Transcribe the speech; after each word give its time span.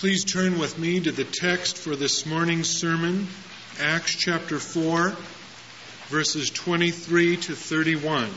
Please 0.00 0.24
turn 0.24 0.58
with 0.58 0.78
me 0.78 0.98
to 0.98 1.12
the 1.12 1.24
text 1.24 1.76
for 1.76 1.94
this 1.94 2.24
morning's 2.24 2.70
sermon, 2.70 3.28
Acts 3.78 4.14
chapter 4.14 4.58
4, 4.58 5.14
verses 6.08 6.48
23 6.48 7.36
to 7.36 7.54
31. 7.54 8.30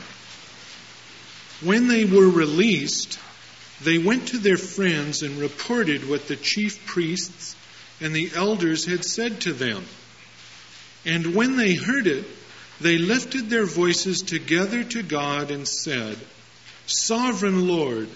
When 1.62 1.88
they 1.88 2.04
were 2.04 2.28
released, 2.28 3.18
they 3.80 3.96
went 3.96 4.28
to 4.28 4.36
their 4.36 4.58
friends 4.58 5.22
and 5.22 5.38
reported 5.38 6.06
what 6.06 6.28
the 6.28 6.36
chief 6.36 6.84
priests 6.84 7.56
and 7.98 8.14
the 8.14 8.30
elders 8.34 8.84
had 8.84 9.02
said 9.02 9.40
to 9.40 9.54
them. 9.54 9.86
And 11.06 11.34
when 11.34 11.56
they 11.56 11.72
heard 11.72 12.06
it, 12.06 12.26
they 12.82 12.98
lifted 12.98 13.48
their 13.48 13.64
voices 13.64 14.20
together 14.20 14.84
to 14.84 15.02
God 15.02 15.50
and 15.50 15.66
said, 15.66 16.18
Sovereign 16.84 17.66
Lord, 17.66 18.10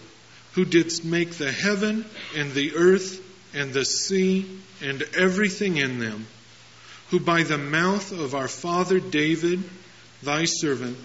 who 0.52 0.66
didst 0.66 1.02
make 1.02 1.30
the 1.30 1.50
heaven 1.50 2.04
and 2.36 2.52
the 2.52 2.74
earth 2.74 3.24
and 3.54 3.72
the 3.72 3.84
sea 3.84 4.60
and 4.82 5.02
everything 5.16 5.76
in 5.76 5.98
them, 5.98 6.26
who 7.10 7.20
by 7.20 7.42
the 7.42 7.58
mouth 7.58 8.12
of 8.12 8.34
our 8.34 8.48
father 8.48 9.00
David, 9.00 9.62
thy 10.22 10.44
servant, 10.44 10.98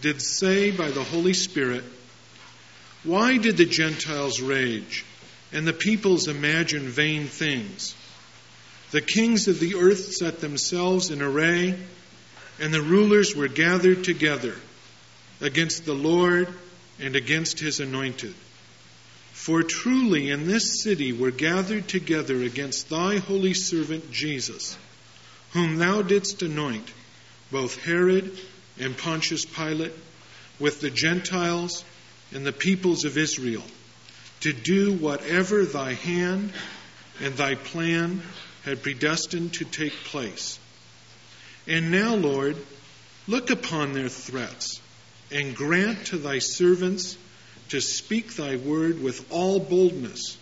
did 0.00 0.20
say 0.20 0.70
by 0.70 0.90
the 0.90 1.04
Holy 1.04 1.34
Spirit, 1.34 1.84
Why 3.04 3.38
did 3.38 3.56
the 3.56 3.66
Gentiles 3.66 4.40
rage 4.40 5.04
and 5.52 5.66
the 5.66 5.72
peoples 5.72 6.28
imagine 6.28 6.88
vain 6.88 7.26
things? 7.26 7.94
The 8.90 9.00
kings 9.00 9.48
of 9.48 9.60
the 9.60 9.76
earth 9.76 10.12
set 10.12 10.40
themselves 10.40 11.10
in 11.10 11.20
array, 11.20 11.78
and 12.60 12.72
the 12.72 12.82
rulers 12.82 13.34
were 13.34 13.48
gathered 13.48 14.04
together 14.04 14.54
against 15.40 15.84
the 15.84 15.94
Lord 15.94 16.48
and 17.00 17.16
against 17.16 17.58
his 17.58 17.80
anointed. 17.80 18.34
For 19.44 19.62
truly 19.62 20.30
in 20.30 20.46
this 20.46 20.80
city 20.80 21.12
were 21.12 21.30
gathered 21.30 21.86
together 21.86 22.42
against 22.42 22.88
thy 22.88 23.18
holy 23.18 23.52
servant 23.52 24.10
Jesus, 24.10 24.74
whom 25.50 25.76
thou 25.76 26.00
didst 26.00 26.40
anoint, 26.40 26.90
both 27.50 27.76
Herod 27.84 28.38
and 28.78 28.96
Pontius 28.96 29.44
Pilate, 29.44 29.92
with 30.58 30.80
the 30.80 30.88
Gentiles 30.88 31.84
and 32.32 32.46
the 32.46 32.54
peoples 32.54 33.04
of 33.04 33.18
Israel, 33.18 33.64
to 34.40 34.54
do 34.54 34.94
whatever 34.94 35.66
thy 35.66 35.92
hand 35.92 36.50
and 37.20 37.34
thy 37.34 37.54
plan 37.54 38.22
had 38.62 38.82
predestined 38.82 39.52
to 39.52 39.66
take 39.66 39.92
place. 40.04 40.58
And 41.66 41.90
now, 41.90 42.14
Lord, 42.14 42.56
look 43.28 43.50
upon 43.50 43.92
their 43.92 44.08
threats 44.08 44.80
and 45.30 45.54
grant 45.54 46.06
to 46.06 46.16
thy 46.16 46.38
servants 46.38 47.18
to 47.70 47.80
speak 47.80 48.34
thy 48.36 48.56
word 48.56 49.02
with 49.02 49.30
all 49.32 49.58
boldness, 49.60 50.36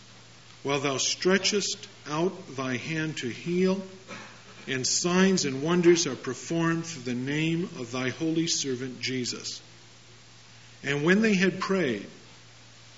while 0.62 0.81
thou 0.81 0.97
stretchest 0.97 1.89
out 2.09 2.56
thy 2.56 2.77
hand 2.77 3.17
to 3.19 3.29
heal, 3.29 3.83
and 4.67 4.87
signs 4.87 5.45
and 5.45 5.62
wonders 5.62 6.06
are 6.06 6.17
performed 6.17 6.87
through 6.87 7.03
the 7.03 7.19
name 7.19 7.64
of 7.79 7.91
thy 7.91 8.11
holy 8.11 8.47
servant 8.47 9.01
Jesus. 9.01 9.61
And 10.84 11.05
when 11.05 11.23
they 11.23 11.34
had 11.34 11.61
prayed, 11.61 12.06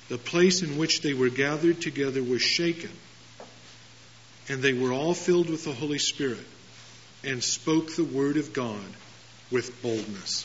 the 0.08 0.19
place 0.19 0.62
in 0.62 0.77
which 0.77 1.00
they 1.00 1.14
were 1.14 1.31
gathered 1.31 1.81
together 1.81 2.22
was 2.22 2.42
shaken, 2.42 2.91
and 4.48 4.62
they 4.62 4.75
were 4.75 4.92
all 4.92 5.14
filled 5.14 5.48
with 5.48 5.64
the 5.64 5.72
Holy 5.72 5.98
Spirit, 5.98 6.47
and 7.22 7.42
spoke 7.42 7.94
the 7.94 8.05
word 8.05 8.36
of 8.36 8.53
God 8.53 8.84
with 9.50 9.81
boldness. 9.83 10.44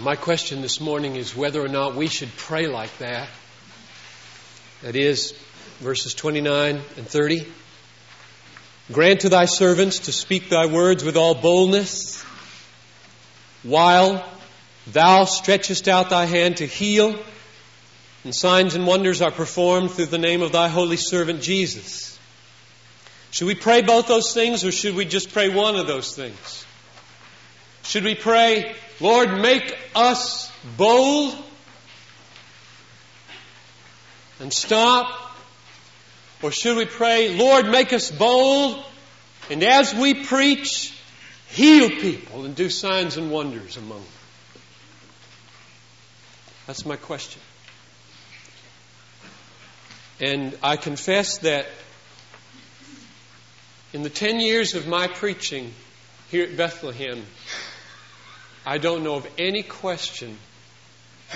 My 0.00 0.16
question 0.16 0.60
this 0.60 0.80
morning 0.80 1.14
is 1.14 1.36
whether 1.36 1.64
or 1.64 1.68
not 1.68 1.94
we 1.94 2.08
should 2.08 2.36
pray 2.36 2.66
like 2.66 2.98
that. 2.98 3.28
That 4.82 4.96
is, 4.96 5.32
verses 5.78 6.14
29 6.14 6.82
and 6.96 7.06
30. 7.06 7.46
Grant 8.90 9.20
to 9.20 9.28
thy 9.28 9.44
servants 9.44 10.00
to 10.00 10.12
speak 10.12 10.48
thy 10.48 10.66
words 10.66 11.04
with 11.04 11.16
all 11.16 11.36
boldness, 11.36 12.22
while 13.62 14.28
thou 14.88 15.26
stretchest 15.26 15.86
out 15.86 16.10
thy 16.10 16.24
hand 16.24 16.56
to 16.56 16.66
heal, 16.66 17.14
and 18.24 18.34
signs 18.34 18.74
and 18.74 18.88
wonders 18.88 19.22
are 19.22 19.30
performed 19.30 19.92
through 19.92 20.06
the 20.06 20.18
name 20.18 20.42
of 20.42 20.50
thy 20.50 20.66
holy 20.66 20.96
servant 20.96 21.40
Jesus. 21.40 22.18
Should 23.30 23.46
we 23.46 23.54
pray 23.54 23.80
both 23.80 24.08
those 24.08 24.34
things, 24.34 24.64
or 24.64 24.72
should 24.72 24.96
we 24.96 25.04
just 25.04 25.32
pray 25.32 25.50
one 25.50 25.76
of 25.76 25.86
those 25.86 26.16
things? 26.16 26.63
Should 27.84 28.04
we 28.04 28.14
pray, 28.14 28.74
Lord, 29.00 29.40
make 29.40 29.76
us 29.94 30.50
bold 30.76 31.36
and 34.40 34.52
stop? 34.52 35.20
Or 36.42 36.50
should 36.50 36.76
we 36.76 36.86
pray, 36.86 37.36
Lord, 37.38 37.66
make 37.68 37.92
us 37.92 38.10
bold 38.10 38.84
and 39.50 39.62
as 39.62 39.94
we 39.94 40.24
preach, 40.24 40.98
heal 41.48 41.90
people 41.90 42.44
and 42.44 42.56
do 42.56 42.70
signs 42.70 43.16
and 43.16 43.30
wonders 43.30 43.76
among 43.76 43.98
them? 43.98 44.62
That's 46.66 46.86
my 46.86 46.96
question. 46.96 47.42
And 50.20 50.56
I 50.62 50.76
confess 50.76 51.38
that 51.38 51.66
in 53.92 54.02
the 54.02 54.10
10 54.10 54.40
years 54.40 54.74
of 54.74 54.86
my 54.86 55.06
preaching 55.08 55.74
here 56.30 56.44
at 56.44 56.56
Bethlehem, 56.56 57.24
I 58.66 58.78
don't 58.78 59.04
know 59.04 59.16
of 59.16 59.26
any 59.38 59.62
question 59.62 60.38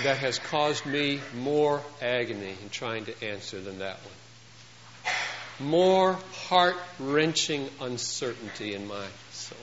that 0.03 0.17
has 0.17 0.39
caused 0.39 0.85
me 0.85 1.19
more 1.37 1.81
agony 2.01 2.55
in 2.61 2.69
trying 2.69 3.05
to 3.05 3.23
answer 3.23 3.61
than 3.61 3.79
that 3.79 3.99
one. 3.99 5.69
More 5.69 6.17
heart 6.47 6.77
wrenching 6.99 7.69
uncertainty 7.81 8.73
in 8.73 8.87
my 8.87 9.05
soul. 9.31 9.57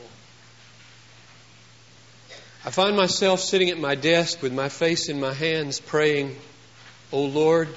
I 2.64 2.70
find 2.70 2.96
myself 2.96 3.40
sitting 3.40 3.70
at 3.70 3.78
my 3.78 3.94
desk 3.94 4.42
with 4.42 4.52
my 4.52 4.68
face 4.68 5.08
in 5.08 5.20
my 5.20 5.32
hands 5.32 5.80
praying, 5.80 6.36
O 7.12 7.18
oh 7.18 7.24
Lord, 7.24 7.68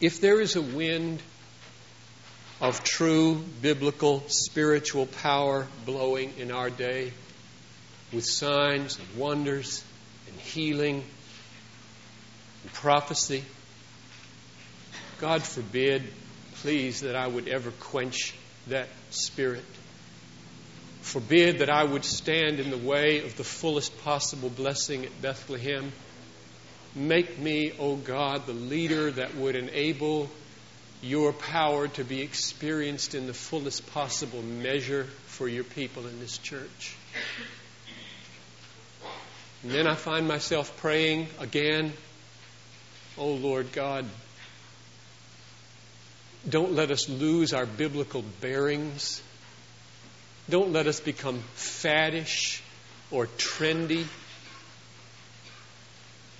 if 0.00 0.20
there 0.20 0.40
is 0.40 0.56
a 0.56 0.62
wind 0.62 1.22
of 2.60 2.84
true 2.84 3.42
biblical 3.60 4.22
spiritual 4.28 5.06
power 5.06 5.66
blowing 5.84 6.34
in 6.38 6.52
our 6.52 6.70
day, 6.70 7.12
with 8.12 8.24
signs 8.24 8.98
and 8.98 9.16
wonders 9.16 9.82
and 10.28 10.38
healing 10.40 11.04
and 12.62 12.72
prophecy. 12.72 13.44
God 15.20 15.42
forbid, 15.42 16.02
please, 16.56 17.02
that 17.02 17.16
I 17.16 17.26
would 17.26 17.48
ever 17.48 17.70
quench 17.70 18.34
that 18.68 18.88
spirit. 19.10 19.64
Forbid 21.00 21.58
that 21.58 21.70
I 21.70 21.84
would 21.84 22.04
stand 22.04 22.60
in 22.60 22.70
the 22.70 22.78
way 22.78 23.24
of 23.24 23.36
the 23.36 23.44
fullest 23.44 24.02
possible 24.04 24.48
blessing 24.48 25.04
at 25.04 25.22
Bethlehem. 25.22 25.92
Make 26.94 27.38
me, 27.38 27.72
O 27.78 27.92
oh 27.92 27.96
God, 27.96 28.46
the 28.46 28.52
leader 28.52 29.10
that 29.10 29.34
would 29.34 29.56
enable 29.56 30.30
your 31.02 31.32
power 31.32 31.88
to 31.88 32.04
be 32.04 32.20
experienced 32.20 33.14
in 33.14 33.26
the 33.26 33.34
fullest 33.34 33.92
possible 33.92 34.42
measure 34.42 35.04
for 35.26 35.48
your 35.48 35.64
people 35.64 36.06
in 36.06 36.20
this 36.20 36.38
church. 36.38 36.96
And 39.62 39.70
then 39.70 39.86
I 39.86 39.94
find 39.94 40.26
myself 40.26 40.76
praying 40.78 41.28
again, 41.38 41.92
Oh 43.16 43.32
Lord 43.32 43.72
God, 43.72 44.06
don't 46.48 46.72
let 46.72 46.90
us 46.90 47.08
lose 47.08 47.52
our 47.52 47.66
biblical 47.66 48.24
bearings. 48.40 49.22
Don't 50.50 50.72
let 50.72 50.88
us 50.88 50.98
become 50.98 51.42
faddish 51.56 52.60
or 53.10 53.26
trendy. 53.38 54.06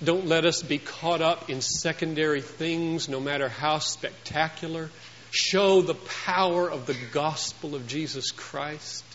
Don't 0.03 0.27
let 0.27 0.45
us 0.45 0.61
be 0.61 0.77
caught 0.77 1.21
up 1.21 1.49
in 1.49 1.61
secondary 1.61 2.41
things, 2.41 3.07
no 3.07 3.21
matter 3.21 3.47
how 3.47 3.77
spectacular. 3.79 4.89
Show 5.31 5.81
the 5.81 5.95
power 6.25 6.69
of 6.69 6.85
the 6.85 6.97
gospel 7.13 7.75
of 7.75 7.87
Jesus 7.87 8.31
Christ. 8.31 9.05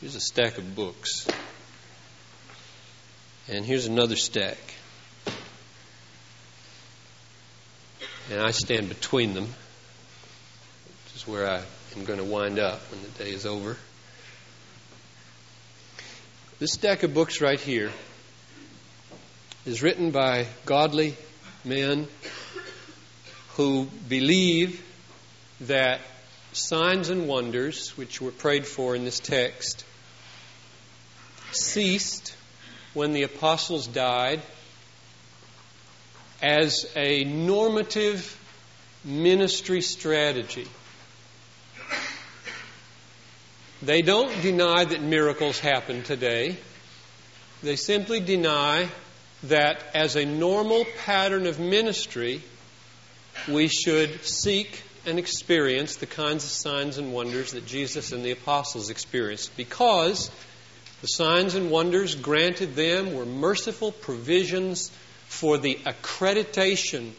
Here's 0.00 0.14
a 0.14 0.20
stack 0.20 0.58
of 0.58 0.76
books. 0.76 1.26
And 3.48 3.64
here's 3.64 3.86
another 3.86 4.16
stack. 4.16 4.58
And 8.28 8.40
I 8.40 8.50
stand 8.50 8.88
between 8.88 9.34
them, 9.34 9.44
which 9.44 11.14
is 11.14 11.28
where 11.28 11.48
I 11.48 11.62
am 11.96 12.04
going 12.04 12.18
to 12.18 12.24
wind 12.24 12.58
up 12.58 12.80
when 12.90 13.02
the 13.02 13.08
day 13.10 13.30
is 13.30 13.46
over. 13.46 13.76
This 16.58 16.72
stack 16.72 17.04
of 17.04 17.14
books 17.14 17.40
right 17.40 17.60
here 17.60 17.92
is 19.64 19.80
written 19.80 20.10
by 20.10 20.48
godly 20.64 21.14
men 21.64 22.08
who 23.50 23.88
believe 24.08 24.82
that 25.60 26.00
signs 26.52 27.10
and 27.10 27.28
wonders, 27.28 27.90
which 27.96 28.20
were 28.20 28.32
prayed 28.32 28.66
for 28.66 28.96
in 28.96 29.04
this 29.04 29.20
text, 29.20 29.84
ceased 31.52 32.34
when 32.96 33.12
the 33.12 33.24
apostles 33.24 33.86
died 33.86 34.40
as 36.40 36.90
a 36.96 37.24
normative 37.24 38.40
ministry 39.04 39.82
strategy. 39.82 40.66
They 43.82 44.00
don't 44.00 44.32
deny 44.40 44.86
that 44.86 45.02
miracles 45.02 45.58
happen 45.58 46.04
today. 46.04 46.56
They 47.62 47.76
simply 47.76 48.20
deny 48.20 48.88
that 49.42 49.84
as 49.94 50.16
a 50.16 50.24
normal 50.24 50.86
pattern 51.04 51.46
of 51.46 51.60
ministry, 51.60 52.40
we 53.46 53.68
should 53.68 54.24
seek 54.24 54.82
and 55.04 55.18
experience 55.18 55.96
the 55.96 56.06
kinds 56.06 56.44
of 56.44 56.50
signs 56.50 56.96
and 56.96 57.12
wonders 57.12 57.52
that 57.52 57.66
Jesus 57.66 58.12
and 58.12 58.24
the 58.24 58.30
apostles 58.30 58.88
experienced 58.88 59.54
because 59.54 60.30
the 61.00 61.06
signs 61.06 61.54
and 61.54 61.70
wonders 61.70 62.14
granted 62.14 62.74
them 62.74 63.14
were 63.14 63.26
merciful 63.26 63.92
provisions 63.92 64.90
for 65.28 65.58
the 65.58 65.76
accreditation 65.86 67.12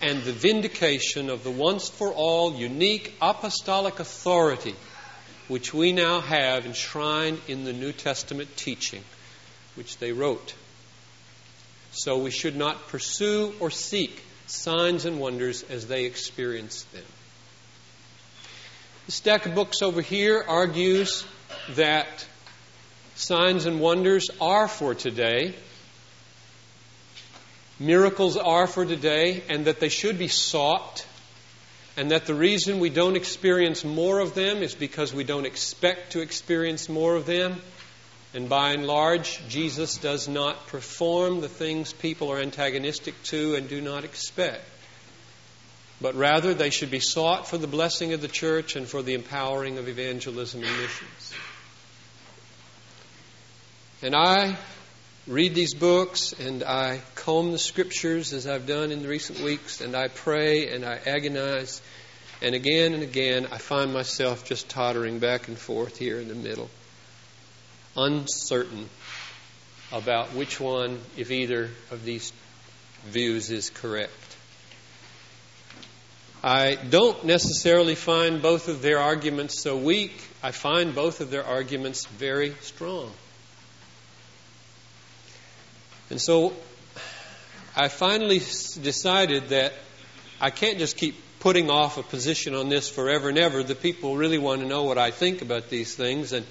and 0.00 0.22
the 0.22 0.32
vindication 0.32 1.30
of 1.30 1.42
the 1.42 1.50
once 1.50 1.88
for 1.88 2.12
all 2.12 2.54
unique 2.54 3.14
apostolic 3.22 3.98
authority 3.98 4.74
which 5.48 5.72
we 5.72 5.92
now 5.92 6.20
have 6.20 6.66
enshrined 6.66 7.40
in 7.48 7.64
the 7.64 7.72
New 7.72 7.92
Testament 7.92 8.54
teaching 8.56 9.02
which 9.76 9.98
they 9.98 10.12
wrote. 10.12 10.54
So 11.92 12.18
we 12.18 12.30
should 12.30 12.56
not 12.56 12.88
pursue 12.88 13.54
or 13.60 13.70
seek 13.70 14.22
signs 14.46 15.04
and 15.04 15.18
wonders 15.18 15.62
as 15.64 15.86
they 15.86 16.04
experienced 16.04 16.90
them. 16.92 17.04
The 19.06 19.12
stack 19.12 19.46
of 19.46 19.54
books 19.54 19.82
over 19.82 20.00
here 20.00 20.44
argues 20.46 21.24
that 21.70 22.26
signs 23.16 23.66
and 23.66 23.80
wonders 23.80 24.30
are 24.40 24.68
for 24.68 24.94
today, 24.94 25.54
miracles 27.80 28.36
are 28.36 28.66
for 28.66 28.84
today, 28.84 29.42
and 29.48 29.64
that 29.64 29.80
they 29.80 29.88
should 29.88 30.18
be 30.18 30.28
sought, 30.28 31.04
and 31.96 32.10
that 32.10 32.26
the 32.26 32.34
reason 32.34 32.78
we 32.78 32.90
don't 32.90 33.16
experience 33.16 33.84
more 33.84 34.20
of 34.20 34.34
them 34.34 34.58
is 34.58 34.74
because 34.74 35.14
we 35.14 35.24
don't 35.24 35.46
expect 35.46 36.12
to 36.12 36.20
experience 36.20 36.88
more 36.88 37.16
of 37.16 37.26
them. 37.26 37.60
And 38.34 38.50
by 38.50 38.72
and 38.72 38.86
large, 38.86 39.40
Jesus 39.48 39.96
does 39.96 40.28
not 40.28 40.66
perform 40.66 41.40
the 41.40 41.48
things 41.48 41.94
people 41.94 42.30
are 42.30 42.38
antagonistic 42.38 43.14
to 43.24 43.54
and 43.54 43.66
do 43.66 43.80
not 43.80 44.04
expect. 44.04 44.62
But 46.02 46.14
rather, 46.16 46.52
they 46.52 46.68
should 46.68 46.90
be 46.90 47.00
sought 47.00 47.48
for 47.48 47.56
the 47.56 47.66
blessing 47.66 48.12
of 48.12 48.20
the 48.20 48.28
church 48.28 48.76
and 48.76 48.86
for 48.86 49.02
the 49.02 49.14
empowering 49.14 49.78
of 49.78 49.88
evangelism 49.88 50.62
and 50.62 50.76
missions. 50.76 51.34
And 54.02 54.14
I 54.14 54.56
read 55.26 55.54
these 55.54 55.74
books 55.74 56.32
and 56.32 56.62
I 56.62 57.00
comb 57.14 57.52
the 57.52 57.58
scriptures 57.58 58.32
as 58.32 58.46
I've 58.46 58.66
done 58.66 58.92
in 58.92 59.02
the 59.02 59.08
recent 59.08 59.40
weeks, 59.40 59.80
and 59.80 59.96
I 59.96 60.08
pray 60.08 60.72
and 60.72 60.84
I 60.84 61.00
agonize. 61.06 61.80
And 62.42 62.54
again 62.54 62.92
and 62.92 63.02
again, 63.02 63.46
I 63.50 63.58
find 63.58 63.92
myself 63.92 64.44
just 64.44 64.68
tottering 64.68 65.18
back 65.18 65.48
and 65.48 65.58
forth 65.58 65.96
here 65.96 66.20
in 66.20 66.28
the 66.28 66.34
middle 66.34 66.68
uncertain 67.96 68.88
about 69.90 70.34
which 70.34 70.60
one, 70.60 71.00
if 71.16 71.30
either 71.30 71.70
of 71.90 72.04
these 72.04 72.32
views 73.06 73.50
is 73.50 73.70
correct. 73.70 74.12
I 76.44 76.74
don't 76.74 77.24
necessarily 77.24 77.94
find 77.94 78.42
both 78.42 78.68
of 78.68 78.82
their 78.82 78.98
arguments 78.98 79.62
so 79.62 79.76
weak. 79.76 80.22
I 80.42 80.50
find 80.50 80.94
both 80.94 81.20
of 81.20 81.30
their 81.30 81.44
arguments 81.44 82.06
very 82.06 82.54
strong. 82.60 83.10
And 86.10 86.20
so 86.20 86.52
I 87.76 87.88
finally 87.88 88.38
decided 88.38 89.48
that 89.48 89.72
I 90.40 90.50
can't 90.50 90.78
just 90.78 90.96
keep 90.96 91.16
putting 91.40 91.70
off 91.70 91.98
a 91.98 92.02
position 92.02 92.54
on 92.54 92.68
this 92.68 92.88
forever 92.88 93.28
and 93.28 93.38
ever. 93.38 93.62
The 93.62 93.74
people 93.74 94.16
really 94.16 94.38
want 94.38 94.60
to 94.60 94.66
know 94.66 94.84
what 94.84 94.98
I 94.98 95.10
think 95.10 95.42
about 95.42 95.68
these 95.68 95.94
things, 95.94 96.32
and 96.32 96.46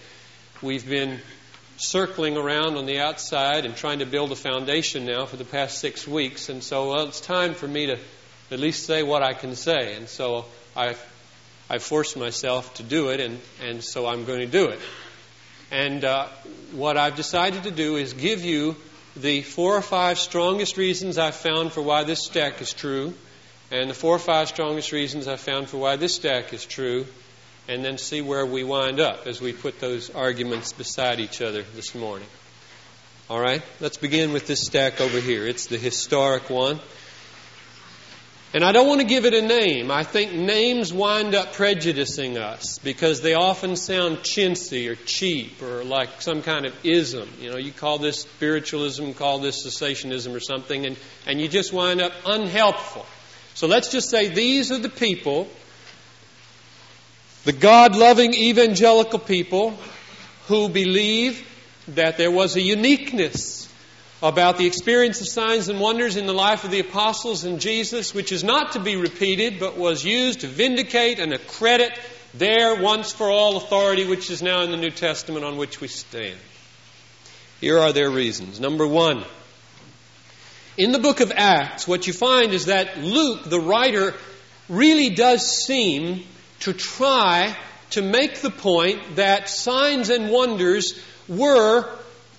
we've 0.62 0.88
been 0.88 1.19
circling 1.78 2.38
around 2.38 2.78
on 2.78 2.86
the 2.86 3.00
outside 3.00 3.66
and 3.66 3.75
trying 3.75 4.00
to 4.00 4.06
build 4.06 4.31
a 4.31 4.36
foundation 4.36 5.06
now 5.06 5.25
for 5.25 5.36
the 5.36 5.44
past 5.46 5.80
six 5.80 6.08
weeks. 6.08 6.50
And 6.50 6.63
so 6.63 6.92
well, 6.92 7.08
it's 7.08 7.19
time 7.19 7.54
for 7.54 7.68
me 7.68 7.88
to 7.88 7.98
at 8.51 8.60
least 8.60 8.86
say 8.86 9.04
what 9.04 9.24
I 9.24 9.34
can 9.34 9.56
say. 9.56 9.96
And 9.96 10.08
so 10.08 10.46
I, 10.75 10.96
I 11.69 11.80
forced 11.80 12.18
myself 12.18 12.74
to 12.75 12.84
do 12.84 13.10
it, 13.10 13.19
and, 13.19 13.40
and 13.62 13.84
so 13.84 14.06
I'm 14.06 14.25
going 14.25 14.40
to 14.40 14.48
do 14.48 14.68
it. 14.69 14.80
And 15.72 16.06
uh, 16.06 16.28
what 16.72 16.98
I've 16.98 17.16
decided 17.16 17.63
to 17.63 17.72
do 17.72 17.96
is 17.96 18.13
give 18.13 18.46
you 18.46 18.75
the 19.16 19.42
four 19.42 19.76
or 19.76 19.82
five 19.82 20.20
strongest 20.20 20.78
reasons 20.78 21.18
I've 21.18 21.36
found 21.36 21.72
for 21.72 21.82
why 21.82 22.04
this 22.04 22.26
stack 22.26 22.62
is 22.62 22.74
true, 22.74 23.14
and 23.72 23.90
the 23.90 23.94
four 23.94 24.16
or 24.16 24.20
five 24.20 24.50
strongest 24.50 24.92
reasons 24.92 25.28
I've 25.28 25.40
found 25.40 25.70
for 25.70 25.78
why 25.78 25.96
this 25.96 26.16
stack 26.16 26.54
is 26.54 26.66
true, 26.66 27.08
and 27.68 27.84
then 27.84 27.98
see 27.98 28.22
where 28.22 28.46
we 28.46 28.64
wind 28.64 29.00
up 29.00 29.26
as 29.26 29.42
we 29.42 29.54
put 29.54 29.80
those 29.80 30.10
arguments 30.10 30.74
beside 30.74 31.20
each 31.20 31.42
other 31.42 31.64
this 31.76 31.96
morning. 31.96 32.28
All 33.30 33.40
right, 33.40 33.64
let's 33.80 33.98
begin 33.98 34.34
with 34.34 34.46
this 34.46 34.66
stack 34.66 35.02
over 35.02 35.20
here. 35.20 35.48
It's 35.48 35.66
the 35.66 35.78
historic 35.78 36.50
one. 36.50 36.80
And 38.56 38.63
I 38.63 38.72
don't 38.72 38.88
want 38.88 39.02
to 39.02 39.06
give 39.06 39.25
it 39.25 39.34
a 39.34 39.42
name. 39.42 39.92
I 39.92 40.04
think 40.04 40.31
names 40.31 40.94
wind 40.94 41.36
up 41.36 41.52
prejudicing 41.52 42.38
us 42.38 42.80
because 42.80 43.19
they 43.19 43.34
often 43.34 43.75
sound 43.75 44.19
chintzy 44.19 44.90
or 44.90 44.96
cheap 44.96 45.62
or 45.62 45.84
like 45.84 46.22
some 46.22 46.42
kind 46.42 46.66
of 46.66 46.74
ism. 46.86 47.28
You 47.42 47.52
know, 47.52 47.57
you 47.57 47.74
call 47.74 47.98
this 47.98 48.22
spiritualism, 48.22 49.12
call 49.12 49.40
this 49.40 49.68
cessationism 49.68 50.34
or 50.34 50.40
something, 50.40 50.86
and, 50.86 50.96
and 51.28 51.42
you 51.42 51.50
just 51.50 51.74
wind 51.74 52.02
up 52.02 52.13
unhelpful. 52.25 53.06
So 53.56 53.68
let's 53.68 53.92
just 53.92 54.10
say 54.10 54.30
these 54.30 54.72
are 54.72 54.80
the 54.80 54.88
people 54.88 55.50
the 57.44 57.51
God 57.51 57.98
loving 57.98 58.34
evangelical 58.34 59.19
people 59.19 59.78
who 60.48 60.69
believe 60.69 61.46
that 61.90 62.18
there 62.18 62.31
was 62.31 62.56
a 62.56 62.62
uniqueness 62.62 63.65
about 64.30 64.57
the 64.57 64.66
experience 64.66 65.22
of 65.22 65.27
signs 65.27 65.69
and 65.69 65.80
wonders 65.80 66.16
in 66.16 66.25
the 66.25 66.33
life 66.33 66.63
of 66.63 66.72
the 66.72 66.80
apostles 66.80 67.44
and 67.44 67.62
Jesus, 67.62 68.12
which 68.12 68.31
is 68.31 68.44
not 68.44 68.72
to 68.72 68.80
be 68.80 68.95
repeated, 68.95 69.60
but 69.60 69.77
was 69.77 70.04
used 70.04 70.39
to 70.39 70.48
vindicate 70.48 71.19
and 71.19 71.31
accredit 71.31 71.92
their 72.33 72.81
once 72.81 73.13
for 73.13 73.30
all 73.30 73.56
authority, 73.56 74.04
which 74.04 74.31
is 74.31 74.42
now 74.42 74.63
in 74.63 74.72
the 74.72 74.77
New 74.77 74.89
Testament 74.89 75.45
on 75.45 75.57
which 75.57 75.80
we 75.80 75.88
stand. 75.88 76.39
Here 77.62 77.77
are 77.77 77.94
their 77.94 78.10
reasons. 78.10 78.60
Number 78.60 78.88
one, 78.88 79.24
in 80.75 80.92
the 80.92 81.00
book 81.00 81.19
of 81.19 81.31
Acts, 81.31 81.88
what 81.88 82.07
you 82.07 82.12
find 82.12 82.51
is 82.51 82.66
that 82.66 82.98
Luke, 82.98 83.44
the 83.48 83.60
writer, 83.60 84.16
really 84.68 85.12
does 85.12 85.65
seem 85.65 86.25
to 86.62 86.74
try 86.74 87.55
to 87.91 88.01
make 88.01 88.41
the 88.41 88.50
point 88.50 89.17
that 89.17 89.50
signs 89.50 90.10
and 90.10 90.32
wonders 90.32 91.00
were 91.27 91.88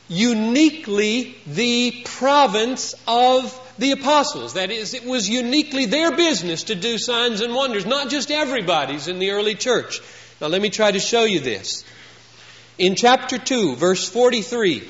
uniquely 0.09 1.37
the 1.47 2.03
province 2.05 2.95
of 3.07 3.63
the 3.79 3.93
apostles. 3.93 4.55
That 4.55 4.71
is, 4.71 4.95
it 4.95 5.05
was 5.05 5.29
uniquely 5.29 5.87
their 5.87 6.17
business 6.17 6.65
to 6.65 6.75
do 6.75 6.99
signs 6.99 7.41
and 7.41 7.55
wonders, 7.55 7.87
not 7.87 8.09
just 8.09 8.31
everybody's 8.31 9.09
in 9.09 9.19
the 9.19 9.31
early 9.31 9.55
church. 9.55 10.01
Now, 10.41 10.49
let 10.49 10.63
me 10.63 10.71
try 10.71 10.93
to 10.93 11.01
show 11.01 11.25
you 11.25 11.41
this. 11.41 11.85
In 12.79 12.95
chapter 12.95 13.39
2, 13.39 13.77
verse 13.77 14.09
43, 14.09 14.89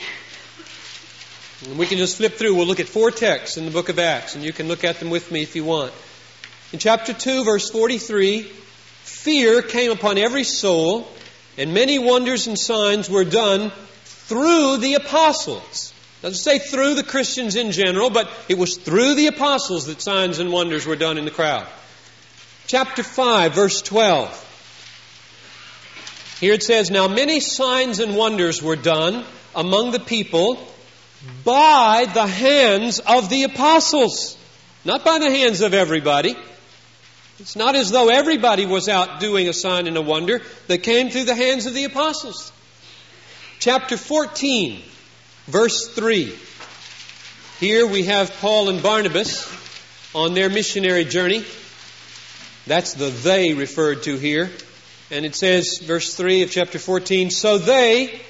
and 1.65 1.79
we 1.79 1.87
can 1.87 1.99
just 1.99 2.17
flip 2.17 2.35
through. 2.35 2.55
We'll 2.55 2.67
look 2.67 2.81
at 2.81 2.89
four 2.89 3.11
texts 3.11 3.57
in 3.57 3.65
the 3.65 3.71
book 3.71 3.89
of 3.89 3.99
Acts, 3.99 4.35
and 4.35 4.45
you 4.45 4.53
can 4.53 4.69
look 4.69 4.85
at 4.85 4.99
them 5.01 5.09
with 5.09 5.33
me 5.33 5.43
if 5.43 5.57
you 5.57 5.65
want. 5.65 5.93
In 6.73 6.79
chapter 6.79 7.13
2, 7.13 7.45
verse 7.45 7.71
43, 7.71 8.43
fear 8.43 9.63
came 9.63 9.93
upon 9.93 10.19
every 10.19 10.45
soul, 10.45 11.09
and 11.57 11.73
many 11.73 11.99
wonders 11.99 12.47
and 12.47 12.59
signs 12.59 13.09
were 13.09 13.25
done 13.25 13.73
through 14.27 14.79
the 14.79 14.95
apostles. 14.95 15.93
Doesn't 16.23 16.39
say 16.39 16.59
through 16.59 16.95
the 16.95 17.03
Christians 17.03 17.57
in 17.57 17.73
general, 17.73 18.11
but 18.11 18.31
it 18.49 18.59
was 18.59 18.77
through 18.77 19.15
the 19.15 19.29
apostles 19.29 19.87
that 19.87 20.01
signs 20.01 20.39
and 20.39 20.51
wonders 20.51 20.87
were 20.87 20.97
done 20.97 21.19
in 21.19 21.25
the 21.25 21.31
crowd. 21.31 21.67
Chapter 22.67 23.03
5, 23.03 23.55
verse 23.55 23.83
12. 23.83 24.43
Here 26.41 26.55
it 26.55 26.63
says, 26.63 26.91
Now 26.91 27.07
many 27.07 27.41
signs 27.41 28.01
and 28.01 28.17
wonders 28.17 28.63
were 28.63 28.77
done 28.77 29.25
among 29.55 29.93
the 29.93 30.01
people 30.01 30.67
by 31.45 32.07
the 32.13 32.27
hands 32.27 32.99
of 32.99 33.29
the 33.29 33.45
apostles. 33.45 34.37
Not 34.85 35.05
by 35.05 35.19
the 35.19 35.31
hands 35.31 35.61
of 35.61 35.75
everybody, 35.75 36.37
it's 37.39 37.57
not 37.57 37.77
as 37.77 37.91
though 37.91 38.09
everybody 38.09 38.67
was 38.67 38.89
out 38.89 39.21
doing 39.21 39.49
a 39.49 39.53
sign 39.53 39.87
and 39.87 39.97
a 39.97 40.03
wonder 40.03 40.43
that 40.69 40.79
came 40.79 41.11
through 41.11 41.25
the 41.25 41.35
hands 41.35 41.67
of 41.67 41.75
the 41.75 41.85
apostles. 41.85 42.53
Chapter 43.59 43.97
14, 43.97 44.83
verse 45.47 45.89
3. 45.89 46.33
Here 47.59 47.87
we 47.87 48.05
have 48.05 48.31
Paul 48.39 48.69
and 48.69 48.83
Barnabas 48.83 49.51
on 50.15 50.35
their 50.35 50.51
missionary 50.51 51.07
journey. 51.07 51.43
That's 52.67 52.93
the 52.93 53.07
they 53.07 53.55
referred 53.55 54.03
to 54.03 54.17
here. 54.17 54.51
And 55.11 55.25
it 55.25 55.35
says, 55.35 55.79
verse 55.83 56.15
3 56.15 56.43
of 56.43 56.51
chapter 56.51 56.79
14, 56.79 57.31
So 57.31 57.57
they 57.57 58.21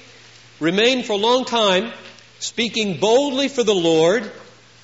remained 0.61 1.07
for 1.07 1.15
a 1.15 1.17
long 1.17 1.45
time, 1.45 1.93
speaking 2.39 3.01
boldly 3.01 3.49
for 3.49 3.65
the 3.65 3.75
Lord 3.75 4.31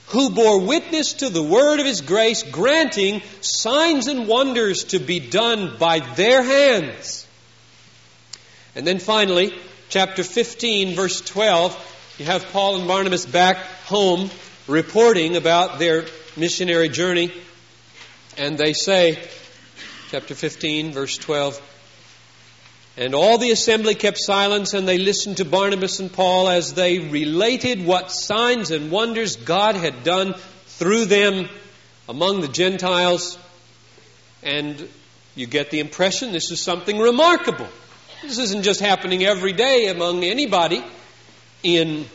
who 0.09 0.31
bore 0.31 0.61
witness 0.61 1.15
to 1.15 1.31
the 1.31 1.43
word 1.43 1.79
of 1.79 1.87
his 1.87 2.01
grace, 2.01 2.43
granting 2.43 3.23
signs 3.41 4.09
and 4.09 4.27
wonders 4.27 4.85
to 4.85 4.99
be 4.99 5.21
done 5.21 5.77
by 5.79 6.01
their 6.01 6.43
hands. 6.43 7.27
And 8.75 8.85
then 8.87 8.99
finally, 8.99 9.55
chapter 9.93 10.25
15, 10.25 10.95
verse 10.95 11.21
12, 11.21 12.17
you 12.19 12.25
have 12.25 12.47
Paul 12.47 12.79
and 12.79 12.89
Barnabas 12.89 13.27
back 13.27 13.59
home 13.85 14.31
reporting 14.67 15.37
about 15.37 15.79
their 15.79 16.07
missionary 16.35 16.89
journey. 16.89 17.31
And 18.39 18.57
they 18.57 18.73
say, 18.73 19.23
chapter 20.09 20.35
15, 20.35 20.93
verse 20.93 21.19
12, 21.19 21.61
and 22.97 23.15
all 23.15 23.37
the 23.37 23.51
assembly 23.51 23.95
kept 23.95 24.17
silence, 24.19 24.73
and 24.73 24.89
they 24.89 24.97
listened 24.97 25.37
to 25.37 25.45
Barnabas 25.45 26.01
and 26.01 26.11
Paul 26.11 26.49
as 26.49 26.73
they 26.73 26.99
related 26.99 27.85
what 27.85 28.11
signs 28.11 28.71
and 28.71 28.91
wonders 28.91 29.37
God 29.37 29.77
had 29.77 30.05
done 30.05 30.33
through 30.69 31.05
them 31.05 31.51
among 32.09 32.41
the 32.41 32.49
Gentiles. 32.49 33.37
And 34.43 34.89
you 35.35 35.47
get 35.47 35.71
the 35.71 35.81
impression 35.81 36.33
this 36.33 36.51
is 36.51 36.63
something 36.63 36.99
remarkable. 36.99 37.69
This 38.23 38.39
isn't 38.39 38.63
just 38.63 38.79
happening 38.79 39.25
every 39.25 39.53
day 39.53 39.89
among 39.89 40.23
anybody 40.23 40.85
in 41.65 42.07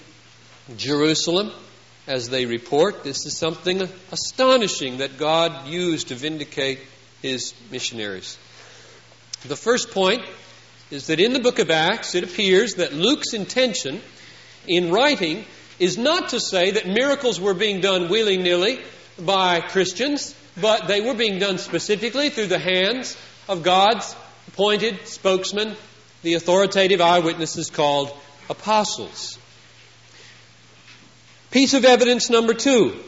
Jerusalem 0.77 1.51
as 2.07 2.29
they 2.29 2.45
report. 2.45 3.03
This 3.03 3.25
is 3.25 3.37
something 3.37 3.89
astonishing 4.09 4.99
that 4.99 5.17
God 5.17 5.67
used 5.67 6.07
to 6.07 6.15
vindicate 6.15 6.79
his 7.21 7.53
missionaries. 7.71 8.37
The 9.45 9.57
first 9.57 9.91
point 9.91 10.21
is 10.91 11.07
that 11.07 11.19
in 11.19 11.33
the 11.33 11.41
book 11.41 11.59
of 11.59 11.69
Acts, 11.69 12.15
it 12.15 12.23
appears 12.23 12.75
that 12.75 12.93
Luke's 12.93 13.33
intention 13.33 14.01
in 14.65 14.93
writing 14.93 15.43
is 15.77 15.97
not 15.97 16.29
to 16.29 16.39
say 16.39 16.71
that 16.71 16.87
miracles 16.87 17.37
were 17.37 17.53
being 17.53 17.81
done 17.81 18.07
willy 18.07 18.37
nilly 18.37 18.79
by 19.19 19.59
Christians, 19.59 20.33
but 20.55 20.87
they 20.87 21.01
were 21.01 21.15
being 21.15 21.37
done 21.37 21.57
specifically 21.57 22.29
through 22.29 22.47
the 22.47 22.59
hands 22.59 23.17
of 23.49 23.61
God's 23.61 24.15
appointed 24.47 25.05
spokesman, 25.05 25.75
the 26.27 26.33
authoritative 26.33 26.99
eyewitnesses 26.99 27.69
called 27.69 28.11
apostles. 28.49 29.39
Piece 31.51 31.73
of 31.73 31.85
evidence 31.85 32.29
number 32.29 32.53
two. 32.53 33.01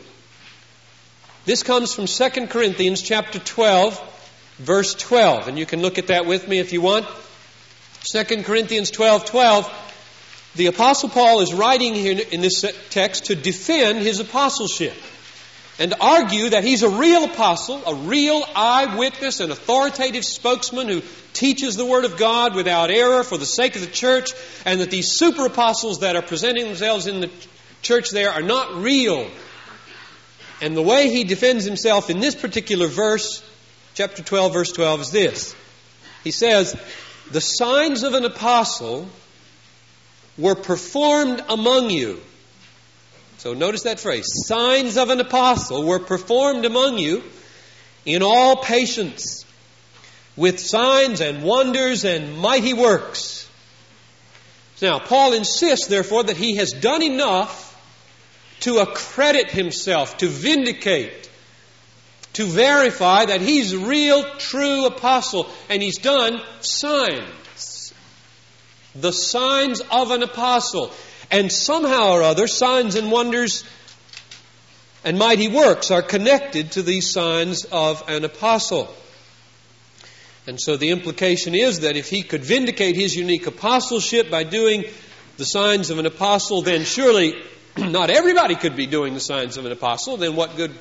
This 1.43 1.61
comes 1.61 1.93
from 1.93 2.05
2 2.05 2.47
Corinthians 2.47 3.01
chapter 3.01 3.38
12, 3.39 4.55
verse 4.59 4.95
12. 4.95 5.49
And 5.49 5.59
you 5.59 5.65
can 5.65 5.81
look 5.81 5.97
at 5.97 6.07
that 6.07 6.27
with 6.27 6.47
me 6.47 6.59
if 6.59 6.71
you 6.71 6.79
want. 6.79 7.07
2 8.09 8.43
Corinthians 8.43 8.89
12 8.89 9.25
12, 9.25 10.53
the 10.55 10.67
Apostle 10.67 11.09
Paul 11.09 11.41
is 11.41 11.53
writing 11.53 11.95
here 11.95 12.21
in 12.31 12.39
this 12.39 12.63
text 12.89 13.25
to 13.25 13.35
defend 13.35 13.99
his 13.99 14.21
apostleship 14.21 14.93
and 15.79 15.93
argue 16.01 16.50
that 16.50 16.65
he's 16.65 16.83
a 16.83 16.89
real 16.89 17.24
apostle, 17.24 17.81
a 17.88 17.95
real 17.95 18.43
eyewitness, 18.53 19.39
an 19.39 19.50
authoritative 19.50 20.25
spokesman 20.25 20.89
who 20.89 21.01
teaches 21.31 21.77
the 21.77 21.86
Word 21.86 22.03
of 22.03 22.17
God 22.17 22.53
without 22.53 22.91
error 22.91 23.24
for 23.24 23.38
the 23.38 23.45
sake 23.45 23.75
of 23.75 23.81
the 23.81 23.88
church, 23.88 24.31
and 24.65 24.81
that 24.81 24.91
these 24.91 25.13
super 25.13 25.45
apostles 25.45 26.01
that 26.01 26.17
are 26.17 26.21
presenting 26.21 26.65
themselves 26.65 27.07
in 27.07 27.21
the 27.21 27.31
church 27.81 28.09
there 28.09 28.29
are 28.29 28.41
not 28.41 28.75
real. 28.75 29.31
And 30.62 30.75
the 30.75 30.81
way 30.81 31.09
he 31.09 31.24
defends 31.24 31.63
himself 31.63 32.09
in 32.09 32.19
this 32.19 32.36
particular 32.36 32.88
verse, 32.88 33.41
chapter 33.93 34.21
12, 34.21 34.51
verse 34.53 34.71
12, 34.74 35.01
is 35.01 35.12
this. 35.12 35.55
He 36.25 36.31
says, 36.31 36.75
the 37.31 37.39
signs 37.39 38.03
of 38.03 38.13
an 38.13 38.25
apostle 38.25 39.07
were 40.38 40.55
performed 40.55 41.41
among 41.48 41.89
you. 41.89 42.19
So 43.39 43.53
notice 43.53 43.84
that 43.84 44.00
phrase. 44.00 44.25
Signs 44.46 44.98
of 44.98 45.10
an 45.10 45.19
apostle 45.19 45.84
were 45.84 46.00
performed 46.00 46.65
among 46.65 46.98
you 46.98 47.24
in 48.05 48.22
all 48.22 48.58
patience, 48.58 49.46
with 50.36 50.60
signs 50.60 51.19
and 51.19 51.43
wonders 51.43 52.05
and 52.05 52.38
mighty 52.38 52.74
works. 52.74 53.50
Now, 54.81 55.00
Paul 55.00 55.34
insists, 55.34 55.88
therefore, 55.88 56.24
that 56.24 56.38
he 56.38 56.55
has 56.55 56.72
done 56.72 57.01
enough 57.01 57.65
to 58.62 58.79
accredit 58.79 59.51
himself, 59.51 60.17
to 60.17 60.27
vindicate 60.27 61.29
to 62.34 62.46
verify 62.46 63.25
that 63.25 63.41
he's 63.41 63.74
a 63.74 63.79
real, 63.79 64.24
true 64.38 64.86
apostle. 64.86 65.50
And 65.67 65.81
he's 65.81 65.98
done 65.98 66.41
signs. 66.62 67.93
The 68.96 69.12
signs 69.12 69.81
of 69.91 70.12
an 70.12 70.24
apostle. 70.24 70.91
And 71.31 71.51
somehow 71.51 72.13
or 72.13 72.24
other, 72.24 72.48
signs 72.48 72.95
and 72.95 73.12
wonders 73.12 73.63
and 75.03 75.17
mighty 75.17 75.48
works 75.48 75.91
are 75.91 76.01
connected 76.01 76.74
to 76.74 76.81
these 76.81 77.09
signs 77.09 77.65
of 77.65 78.03
an 78.07 78.25
apostle. 78.25 78.93
And 80.48 80.59
so 80.59 80.77
the 80.77 80.89
implication 80.89 81.53
is 81.53 81.81
that 81.81 81.95
if 81.95 82.09
he 82.09 82.24
could 82.24 82.43
vindicate 82.43 82.95
his 82.95 83.15
unique 83.15 83.45
apostleship 83.45 84.31
by 84.31 84.43
doing 84.43 84.86
the 85.38 85.45
signs 85.45 85.89
of 85.89 86.00
an 86.00 86.05
apostle, 86.05 86.63
then 86.63 86.83
surely 86.83 87.36
not 87.77 88.09
everybody 88.09 88.55
could 88.55 88.75
be 88.75 88.88
doing 88.88 89.13
the 89.13 89.19
signs 89.19 89.57
of 89.57 89.65
an 89.65 89.71
apostle. 89.71 90.17
Then 90.17 90.36
what 90.36 90.57
good 90.57 90.74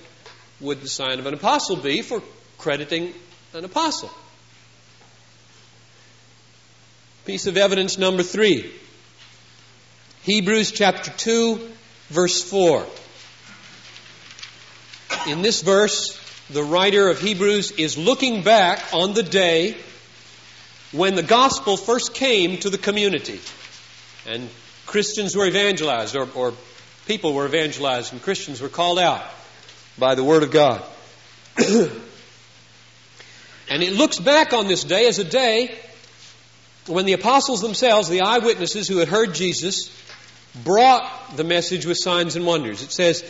would 0.60 0.80
the 0.80 0.88
sign 0.88 1.18
of 1.18 1.26
an 1.26 1.34
apostle 1.34 1.76
be 1.76 2.02
for 2.02 2.22
crediting 2.56 3.12
an 3.52 3.64
apostle? 3.64 4.10
Piece 7.26 7.46
of 7.46 7.58
evidence 7.58 7.98
number 7.98 8.22
three 8.22 8.72
Hebrews 10.28 10.72
chapter 10.72 11.10
2, 11.10 11.70
verse 12.10 12.42
4. 12.42 12.84
In 15.28 15.40
this 15.40 15.62
verse, 15.62 16.20
the 16.50 16.62
writer 16.62 17.08
of 17.08 17.18
Hebrews 17.18 17.70
is 17.70 17.96
looking 17.96 18.42
back 18.42 18.92
on 18.92 19.14
the 19.14 19.22
day 19.22 19.74
when 20.92 21.14
the 21.14 21.22
gospel 21.22 21.78
first 21.78 22.12
came 22.12 22.58
to 22.58 22.68
the 22.68 22.76
community. 22.76 23.40
And 24.26 24.50
Christians 24.84 25.34
were 25.34 25.46
evangelized, 25.46 26.14
or, 26.14 26.28
or 26.34 26.52
people 27.06 27.32
were 27.32 27.46
evangelized, 27.46 28.12
and 28.12 28.20
Christians 28.20 28.60
were 28.60 28.68
called 28.68 28.98
out 28.98 29.24
by 29.96 30.14
the 30.14 30.24
Word 30.24 30.42
of 30.42 30.50
God. 30.50 30.84
and 31.56 31.90
it 33.70 33.94
looks 33.94 34.18
back 34.18 34.52
on 34.52 34.66
this 34.66 34.84
day 34.84 35.06
as 35.06 35.18
a 35.18 35.24
day 35.24 35.74
when 36.86 37.06
the 37.06 37.14
apostles 37.14 37.62
themselves, 37.62 38.10
the 38.10 38.20
eyewitnesses 38.20 38.88
who 38.88 38.98
had 38.98 39.08
heard 39.08 39.34
Jesus, 39.34 39.90
brought 40.64 41.36
the 41.36 41.44
message 41.44 41.86
with 41.86 41.98
signs 41.98 42.36
and 42.36 42.46
wonders. 42.46 42.82
It 42.82 42.92
says, 42.92 43.24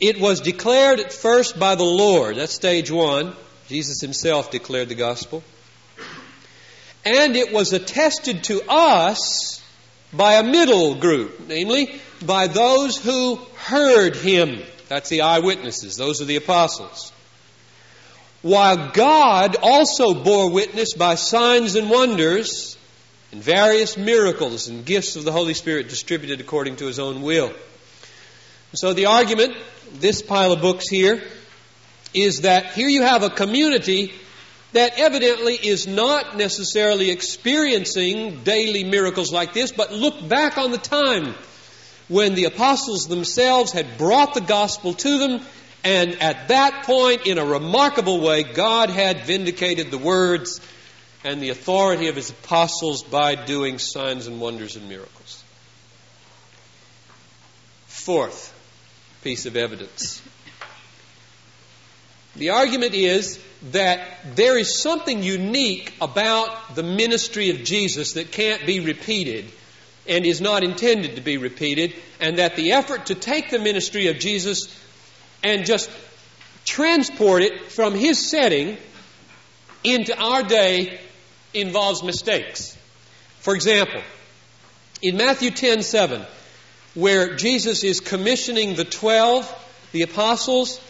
It 0.00 0.20
was 0.20 0.40
declared 0.40 1.00
at 1.00 1.12
first 1.12 1.58
by 1.58 1.74
the 1.74 1.84
Lord. 1.84 2.36
That's 2.36 2.54
stage 2.54 2.90
one. 2.90 3.34
Jesus 3.68 4.00
himself 4.00 4.50
declared 4.50 4.88
the 4.88 4.94
gospel. 4.94 5.42
And 7.04 7.36
it 7.36 7.52
was 7.52 7.72
attested 7.72 8.44
to 8.44 8.62
us 8.68 9.62
by 10.12 10.34
a 10.34 10.42
middle 10.42 10.94
group, 10.94 11.40
namely, 11.46 12.00
by 12.24 12.46
those 12.46 12.96
who 12.96 13.36
heard 13.56 14.16
him. 14.16 14.62
That's 14.88 15.10
the 15.10 15.22
eyewitnesses, 15.22 15.96
those 15.96 16.22
are 16.22 16.24
the 16.24 16.36
apostles. 16.36 17.12
While 18.40 18.92
God 18.92 19.56
also 19.60 20.14
bore 20.14 20.50
witness 20.50 20.94
by 20.94 21.16
signs 21.16 21.74
and 21.74 21.90
wonders 21.90 22.77
and 23.32 23.42
various 23.42 23.96
miracles 23.96 24.68
and 24.68 24.84
gifts 24.84 25.16
of 25.16 25.24
the 25.24 25.32
Holy 25.32 25.54
Spirit 25.54 25.88
distributed 25.88 26.40
according 26.40 26.76
to 26.76 26.86
his 26.86 26.98
own 26.98 27.22
will. 27.22 27.52
So 28.74 28.92
the 28.92 29.06
argument, 29.06 29.56
this 29.94 30.22
pile 30.22 30.52
of 30.52 30.60
books 30.60 30.88
here, 30.88 31.22
is 32.14 32.42
that 32.42 32.72
here 32.72 32.88
you 32.88 33.02
have 33.02 33.22
a 33.22 33.30
community 33.30 34.12
that 34.72 34.98
evidently 34.98 35.54
is 35.54 35.86
not 35.86 36.36
necessarily 36.36 37.10
experiencing 37.10 38.44
daily 38.44 38.84
miracles 38.84 39.32
like 39.32 39.54
this, 39.54 39.72
but 39.72 39.92
look 39.92 40.28
back 40.28 40.58
on 40.58 40.70
the 40.70 40.78
time 40.78 41.34
when 42.08 42.34
the 42.34 42.44
apostles 42.44 43.06
themselves 43.06 43.72
had 43.72 43.98
brought 43.98 44.34
the 44.34 44.40
gospel 44.40 44.94
to 44.94 45.18
them, 45.18 45.40
and 45.84 46.20
at 46.20 46.48
that 46.48 46.84
point, 46.84 47.26
in 47.26 47.38
a 47.38 47.44
remarkable 47.44 48.20
way, 48.20 48.42
God 48.42 48.90
had 48.90 49.24
vindicated 49.24 49.90
the 49.90 49.98
words 49.98 50.60
and 51.28 51.42
the 51.42 51.50
authority 51.50 52.08
of 52.08 52.16
his 52.16 52.30
apostles 52.30 53.02
by 53.02 53.34
doing 53.34 53.78
signs 53.78 54.26
and 54.26 54.40
wonders 54.40 54.76
and 54.76 54.88
miracles. 54.88 55.44
Fourth 57.86 58.54
piece 59.22 59.44
of 59.44 59.54
evidence. 59.54 60.22
The 62.34 62.50
argument 62.50 62.94
is 62.94 63.38
that 63.72 64.36
there 64.36 64.56
is 64.56 64.80
something 64.80 65.22
unique 65.22 65.92
about 66.00 66.74
the 66.74 66.82
ministry 66.82 67.50
of 67.50 67.62
Jesus 67.62 68.14
that 68.14 68.32
can't 68.32 68.64
be 68.64 68.80
repeated 68.80 69.44
and 70.06 70.24
is 70.24 70.40
not 70.40 70.64
intended 70.64 71.16
to 71.16 71.20
be 71.20 71.36
repeated, 71.36 71.94
and 72.20 72.38
that 72.38 72.56
the 72.56 72.72
effort 72.72 73.06
to 73.06 73.14
take 73.14 73.50
the 73.50 73.58
ministry 73.58 74.06
of 74.06 74.18
Jesus 74.18 74.74
and 75.44 75.66
just 75.66 75.90
transport 76.64 77.42
it 77.42 77.70
from 77.70 77.94
his 77.94 78.30
setting 78.30 78.78
into 79.84 80.18
our 80.18 80.42
day 80.42 81.00
involves 81.54 82.02
mistakes. 82.02 82.76
For 83.40 83.54
example, 83.54 84.02
in 85.02 85.16
Matthew 85.16 85.50
10 85.50 85.82
7, 85.82 86.24
where 86.94 87.36
Jesus 87.36 87.84
is 87.84 88.00
commissioning 88.00 88.74
the 88.74 88.84
twelve 88.84 89.54
the 89.92 90.02
apostles, 90.02 90.80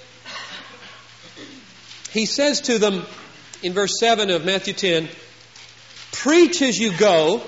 he 2.10 2.26
says 2.26 2.62
to 2.62 2.78
them 2.78 3.04
in 3.62 3.72
verse 3.72 3.98
7 4.00 4.30
of 4.30 4.44
Matthew 4.44 4.74
10 4.74 5.08
Preach 6.12 6.62
as 6.62 6.78
you 6.78 6.96
go, 6.96 7.42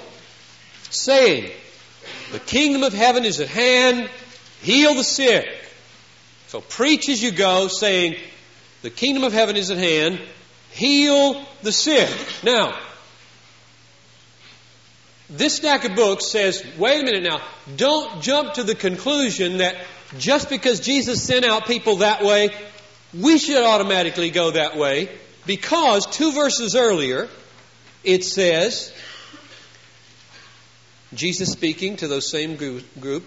saying, 0.91 1.51
The 2.33 2.39
kingdom 2.39 2.83
of 2.83 2.93
heaven 2.93 3.25
is 3.25 3.41
at 3.41 3.49
hand, 3.49 4.09
heal 4.61 4.95
the 4.95 5.05
sick. 5.05 5.49
So 6.49 6.61
preach 6.61 7.09
as 7.09 7.23
you 7.23 7.33
go, 7.33 7.69
saying, 7.69 8.17
The 8.83 8.91
kingdom 8.91 9.25
of 9.25 9.33
heaven 9.33 9.57
is 9.57 9.71
at 9.71 9.79
hand, 9.79 10.21
heal 10.71 11.45
the 11.63 11.73
sick. 11.73 12.11
Now, 12.45 12.79
this 15.31 15.57
stack 15.57 15.85
of 15.85 15.95
books 15.95 16.27
says, 16.27 16.65
wait 16.77 17.01
a 17.01 17.05
minute 17.05 17.23
now, 17.23 17.41
don't 17.77 18.21
jump 18.21 18.55
to 18.55 18.65
the 18.65 18.75
conclusion 18.75 19.59
that 19.59 19.77
just 20.19 20.49
because 20.49 20.81
Jesus 20.81 21.23
sent 21.23 21.45
out 21.45 21.67
people 21.67 21.97
that 21.97 22.23
way, 22.23 22.51
we 23.19 23.39
should 23.39 23.63
automatically 23.63 24.31
go 24.31 24.51
that 24.51 24.77
way, 24.77 25.09
because 25.47 26.07
two 26.07 26.33
verses 26.33 26.75
earlier, 26.75 27.29
it 28.03 28.25
says, 28.25 28.93
Jesus 31.15 31.51
speaking 31.51 31.97
to 31.99 32.09
those 32.09 32.31
same 32.31 32.57
group, 32.57 33.25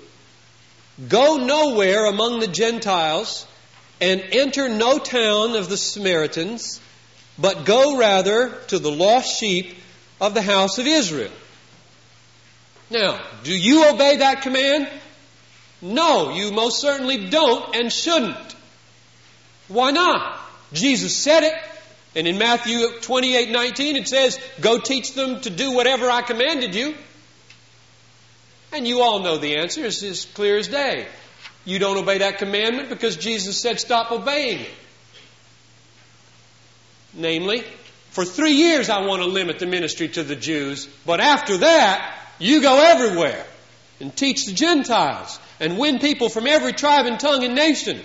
Go 1.09 1.37
nowhere 1.37 2.05
among 2.05 2.39
the 2.39 2.47
Gentiles 2.47 3.47
and 3.99 4.21
enter 4.31 4.69
no 4.69 4.99
town 4.99 5.55
of 5.55 5.67
the 5.67 5.77
Samaritans, 5.77 6.79
but 7.39 7.65
go 7.65 7.97
rather 7.97 8.49
to 8.67 8.77
the 8.77 8.91
lost 8.91 9.39
sheep 9.39 9.75
of 10.21 10.33
the 10.33 10.41
house 10.41 10.77
of 10.77 10.85
Israel. 10.85 11.31
Now, 12.93 13.19
do 13.43 13.57
you 13.57 13.89
obey 13.89 14.17
that 14.17 14.43
command? 14.43 14.87
No, 15.81 16.31
you 16.31 16.51
most 16.51 16.79
certainly 16.79 17.27
don't 17.27 17.75
and 17.75 17.91
shouldn't. 17.91 18.55
Why 19.67 19.89
not? 19.89 20.39
Jesus 20.73 21.17
said 21.17 21.41
it, 21.41 21.53
and 22.15 22.27
in 22.27 22.37
Matthew 22.37 22.99
28 23.01 23.49
19 23.49 23.95
it 23.95 24.07
says, 24.07 24.39
Go 24.61 24.77
teach 24.77 25.13
them 25.13 25.41
to 25.41 25.49
do 25.49 25.71
whatever 25.71 26.11
I 26.11 26.21
commanded 26.21 26.75
you. 26.75 26.93
And 28.71 28.87
you 28.87 29.01
all 29.01 29.23
know 29.23 29.37
the 29.37 29.57
answer, 29.57 29.83
it's 29.85 30.03
as 30.03 30.25
clear 30.25 30.57
as 30.57 30.67
day. 30.67 31.07
You 31.65 31.79
don't 31.79 31.97
obey 31.97 32.19
that 32.19 32.37
commandment 32.37 32.89
because 32.89 33.17
Jesus 33.17 33.59
said, 33.59 33.79
Stop 33.79 34.11
obeying 34.11 34.59
it. 34.59 34.71
Namely, 37.15 37.63
for 38.11 38.23
three 38.23 38.53
years 38.53 38.87
I 38.91 39.03
want 39.07 39.23
to 39.23 39.27
limit 39.27 39.57
the 39.57 39.65
ministry 39.65 40.09
to 40.09 40.21
the 40.21 40.35
Jews, 40.35 40.87
but 41.07 41.19
after 41.19 41.57
that, 41.57 42.19
you 42.39 42.61
go 42.61 42.83
everywhere 42.83 43.45
and 43.99 44.15
teach 44.15 44.45
the 44.45 44.53
Gentiles 44.53 45.39
and 45.59 45.77
win 45.77 45.99
people 45.99 46.29
from 46.29 46.47
every 46.47 46.73
tribe 46.73 47.05
and 47.05 47.19
tongue 47.19 47.43
and 47.43 47.55
nation. 47.55 48.01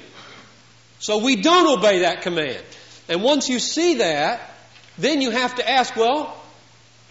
So 1.01 1.19
we 1.19 1.37
don't 1.37 1.79
obey 1.79 2.01
that 2.01 2.23
command. 2.23 2.63
And 3.09 3.23
once 3.23 3.49
you 3.49 3.59
see 3.59 3.95
that, 3.95 4.55
then 4.99 5.23
you 5.23 5.31
have 5.31 5.55
to 5.57 5.69
ask, 5.69 5.95
well, 5.97 6.37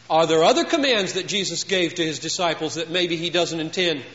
are 0.09 0.25
there 0.25 0.43
other 0.43 0.63
commands 0.63 1.13
that 1.13 1.27
Jesus 1.27 1.63
gave 1.63 1.95
to 1.95 2.05
his 2.05 2.19
disciples 2.19 2.75
that 2.75 2.89
maybe 2.89 3.17
he 3.17 3.29
doesn't 3.29 3.59
intend 3.59 4.05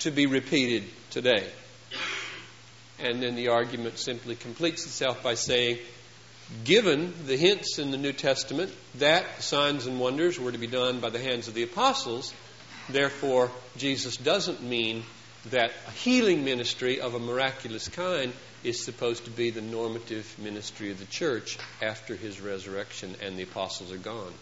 to 0.00 0.10
be 0.10 0.26
repeated 0.26 0.84
today? 1.10 1.50
And 2.98 3.22
then 3.22 3.36
the 3.36 3.48
argument 3.48 3.98
simply 3.98 4.36
completes 4.36 4.84
itself 4.84 5.22
by 5.22 5.34
saying, 5.34 5.78
given 6.64 7.14
the 7.26 7.36
hints 7.36 7.78
in 7.78 7.90
the 7.90 7.96
New 7.96 8.12
Testament 8.12 8.72
that 8.96 9.42
signs 9.42 9.86
and 9.86 10.00
wonders 10.00 10.38
were 10.38 10.52
to 10.52 10.58
be 10.58 10.66
done 10.66 11.00
by 11.00 11.10
the 11.10 11.18
hands 11.18 11.48
of 11.48 11.54
the 11.54 11.62
apostles, 11.62 12.34
therefore, 12.88 13.50
Jesus 13.76 14.16
doesn't 14.16 14.62
mean 14.62 15.04
that 15.50 15.72
a 15.86 15.90
healing 15.92 16.44
ministry 16.44 17.00
of 17.00 17.14
a 17.14 17.18
miraculous 17.18 17.88
kind 17.88 18.32
is 18.62 18.84
supposed 18.84 19.24
to 19.24 19.30
be 19.30 19.50
the 19.50 19.62
normative 19.62 20.36
ministry 20.38 20.90
of 20.90 20.98
the 20.98 21.06
church 21.06 21.58
after 21.80 22.14
his 22.14 22.40
resurrection 22.40 23.14
and 23.22 23.38
the 23.38 23.42
apostles 23.42 23.90
are 23.90 23.98
gone. 23.98 24.32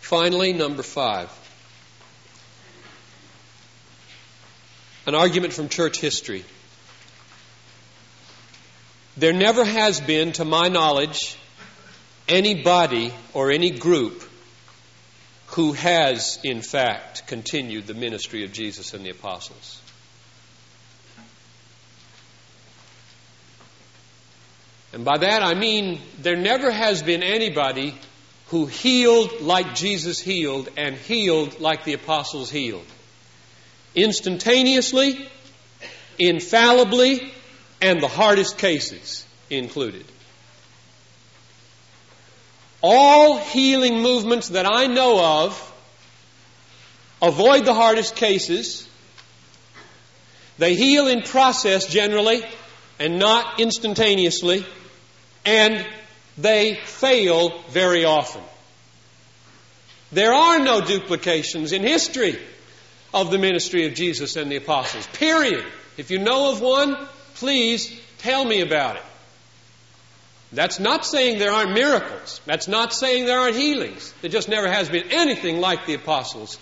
Finally, 0.00 0.52
number 0.52 0.82
five. 0.82 1.30
An 5.06 5.14
argument 5.14 5.52
from 5.52 5.68
church 5.68 6.00
history. 6.00 6.44
There 9.16 9.32
never 9.32 9.64
has 9.64 10.00
been, 10.00 10.32
to 10.32 10.44
my 10.44 10.68
knowledge, 10.68 11.36
anybody 12.28 13.12
or 13.34 13.50
any 13.50 13.70
group 13.70 14.22
who 15.48 15.72
has, 15.72 16.38
in 16.44 16.62
fact, 16.62 17.26
continued 17.26 17.86
the 17.86 17.94
ministry 17.94 18.44
of 18.44 18.52
Jesus 18.52 18.94
and 18.94 19.04
the 19.04 19.10
apostles. 19.10 19.80
And 24.92 25.04
by 25.04 25.18
that 25.18 25.42
I 25.42 25.54
mean 25.54 26.00
there 26.18 26.36
never 26.36 26.70
has 26.70 27.02
been 27.02 27.22
anybody 27.22 27.94
who 28.48 28.66
healed 28.66 29.40
like 29.40 29.74
Jesus 29.74 30.18
healed 30.18 30.68
and 30.76 30.96
healed 30.96 31.60
like 31.60 31.84
the 31.84 31.92
apostles 31.92 32.50
healed. 32.50 32.86
Instantaneously, 33.94 35.28
infallibly, 36.18 37.32
and 37.80 38.00
the 38.02 38.08
hardest 38.08 38.58
cases 38.58 39.24
included. 39.48 40.04
All 42.82 43.38
healing 43.38 44.00
movements 44.00 44.48
that 44.50 44.66
I 44.70 44.86
know 44.86 45.44
of 45.44 45.66
avoid 47.22 47.64
the 47.64 47.74
hardest 47.74 48.16
cases. 48.16 48.88
They 50.58 50.74
heal 50.74 51.08
in 51.08 51.22
process 51.22 51.86
generally 51.86 52.42
and 52.98 53.18
not 53.18 53.60
instantaneously, 53.60 54.66
and 55.44 55.86
they 56.36 56.78
fail 56.84 57.62
very 57.70 58.04
often. 58.04 58.42
There 60.12 60.32
are 60.32 60.58
no 60.58 60.80
duplications 60.80 61.72
in 61.72 61.82
history 61.82 62.38
of 63.14 63.30
the 63.30 63.38
ministry 63.38 63.86
of 63.86 63.94
Jesus 63.94 64.36
and 64.36 64.50
the 64.50 64.56
apostles. 64.56 65.06
Period. 65.08 65.64
If 65.96 66.10
you 66.10 66.18
know 66.18 66.52
of 66.52 66.60
one, 66.60 66.96
please 67.40 68.00
tell 68.18 68.44
me 68.44 68.60
about 68.60 68.96
it. 68.96 69.02
That's 70.52 70.80
not 70.80 71.06
saying 71.06 71.38
there 71.38 71.52
aren't 71.52 71.72
miracles. 71.72 72.40
That's 72.44 72.68
not 72.68 72.92
saying 72.92 73.26
there 73.26 73.38
aren't 73.38 73.56
healings. 73.56 74.12
There 74.20 74.30
just 74.30 74.48
never 74.48 74.68
has 74.68 74.88
been 74.88 75.10
anything 75.10 75.60
like 75.60 75.86
the 75.86 75.94
apostles 75.94 76.58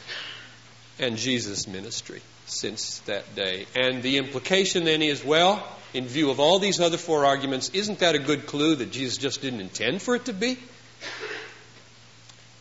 and 0.99 1.17
Jesus' 1.17 1.67
ministry 1.67 2.21
since 2.47 2.99
that 3.01 3.35
day. 3.35 3.67
And 3.75 4.03
the 4.03 4.19
implication 4.19 4.85
then 4.85 5.03
is 5.03 5.25
well, 5.25 5.67
in 5.95 6.07
view 6.07 6.31
of 6.31 6.38
all 6.38 6.59
these 6.59 6.81
other 6.81 6.99
four 6.99 7.25
arguments, 7.25 7.71
isn't 7.71 8.01
that 8.01 8.14
a 8.14 8.19
good 8.19 8.47
clue 8.47 8.75
that 8.77 8.91
Jesus 8.93 9.17
just 9.17 9.41
didn't 9.41 9.61
intend 9.61 10.03
for 10.03 10.14
it 10.14 10.27
to 10.27 10.33
be? 10.33 10.59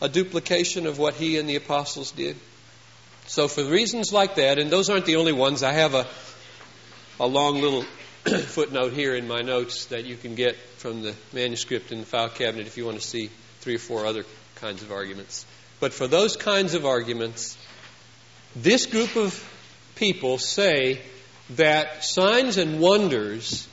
A 0.00 0.08
duplication 0.08 0.86
of 0.86 0.98
what 0.98 1.14
he 1.14 1.38
and 1.38 1.48
the 1.48 1.56
apostles 1.56 2.12
did? 2.12 2.36
So, 3.26 3.48
for 3.48 3.64
reasons 3.64 4.12
like 4.12 4.36
that, 4.36 4.58
and 4.58 4.70
those 4.70 4.88
aren't 4.88 5.04
the 5.04 5.16
only 5.16 5.32
ones, 5.32 5.62
I 5.62 5.72
have 5.72 5.92
a, 5.92 6.06
a 7.20 7.26
long 7.26 7.60
little 7.60 7.84
footnote 8.46 8.92
here 8.92 9.14
in 9.14 9.26
my 9.26 9.40
notes 9.40 9.86
that 9.86 10.04
you 10.04 10.16
can 10.16 10.34
get 10.34 10.56
from 10.56 11.02
the 11.02 11.14
manuscript 11.32 11.92
in 11.92 12.00
the 12.00 12.06
file 12.06 12.28
cabinet 12.28 12.66
if 12.66 12.76
you 12.76 12.84
want 12.84 13.00
to 13.00 13.06
see 13.06 13.30
three 13.60 13.76
or 13.76 13.78
four 13.78 14.06
other 14.06 14.24
kinds 14.56 14.82
of 14.82 14.92
arguments. 14.92 15.46
But 15.80 15.92
for 15.92 16.06
those 16.06 16.36
kinds 16.36 16.74
of 16.74 16.84
arguments, 16.84 17.56
this 18.54 18.86
group 18.86 19.16
of 19.16 19.42
people 19.94 20.38
say 20.38 21.00
that 21.50 22.04
signs 22.04 22.58
and 22.58 22.80
wonders 22.80 23.68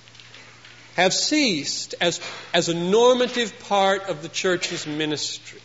have 0.96 1.14
ceased 1.14 1.96
as, 2.00 2.22
as 2.54 2.70
a 2.70 2.74
normative 2.74 3.60
part 3.62 4.04
of 4.04 4.22
the 4.22 4.30
church's 4.30 4.88
ministry, 4.88 5.62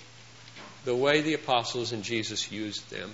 the 0.85 0.97
way 0.97 1.21
the 1.21 1.35
apostles 1.35 1.93
and 1.93 2.03
Jesus 2.03 2.51
used 2.51 2.91
them. 2.91 3.13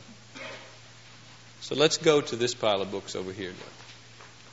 So 1.61 1.75
let's 1.75 1.99
go 1.99 2.21
to 2.21 2.37
this 2.37 2.55
pile 2.55 2.81
of 2.81 2.91
books 2.91 3.17
over 3.17 3.33
here 3.33 3.51
now. 3.51 3.76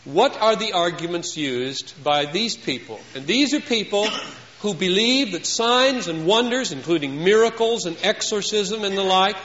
What 0.05 0.41
are 0.41 0.57
the 0.57 0.73
arguments 0.73 1.37
used 1.37 1.93
by 2.03 2.25
these 2.25 2.57
people? 2.57 2.99
And 3.15 3.25
these 3.25 3.53
are 3.53 3.61
people 3.61 4.07
who 4.59 4.73
believe 4.73 5.31
that 5.31 5.45
signs 5.45 6.09
and 6.09 6.25
wonders, 6.25 6.73
including 6.73 7.23
miracles 7.23 7.85
and 7.85 7.95
exorcism 8.03 8.83
and 8.83 8.97
the 8.97 9.03
like, 9.03 9.37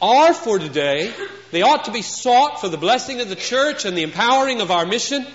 are 0.00 0.32
for 0.32 0.58
today. 0.58 1.12
They 1.50 1.60
ought 1.60 1.84
to 1.84 1.90
be 1.90 2.00
sought 2.00 2.60
for 2.60 2.70
the 2.70 2.78
blessing 2.78 3.20
of 3.20 3.28
the 3.28 3.36
church 3.36 3.84
and 3.84 3.98
the 3.98 4.02
empowering 4.02 4.62
of 4.62 4.70
our 4.70 4.86
mission. 4.86 5.26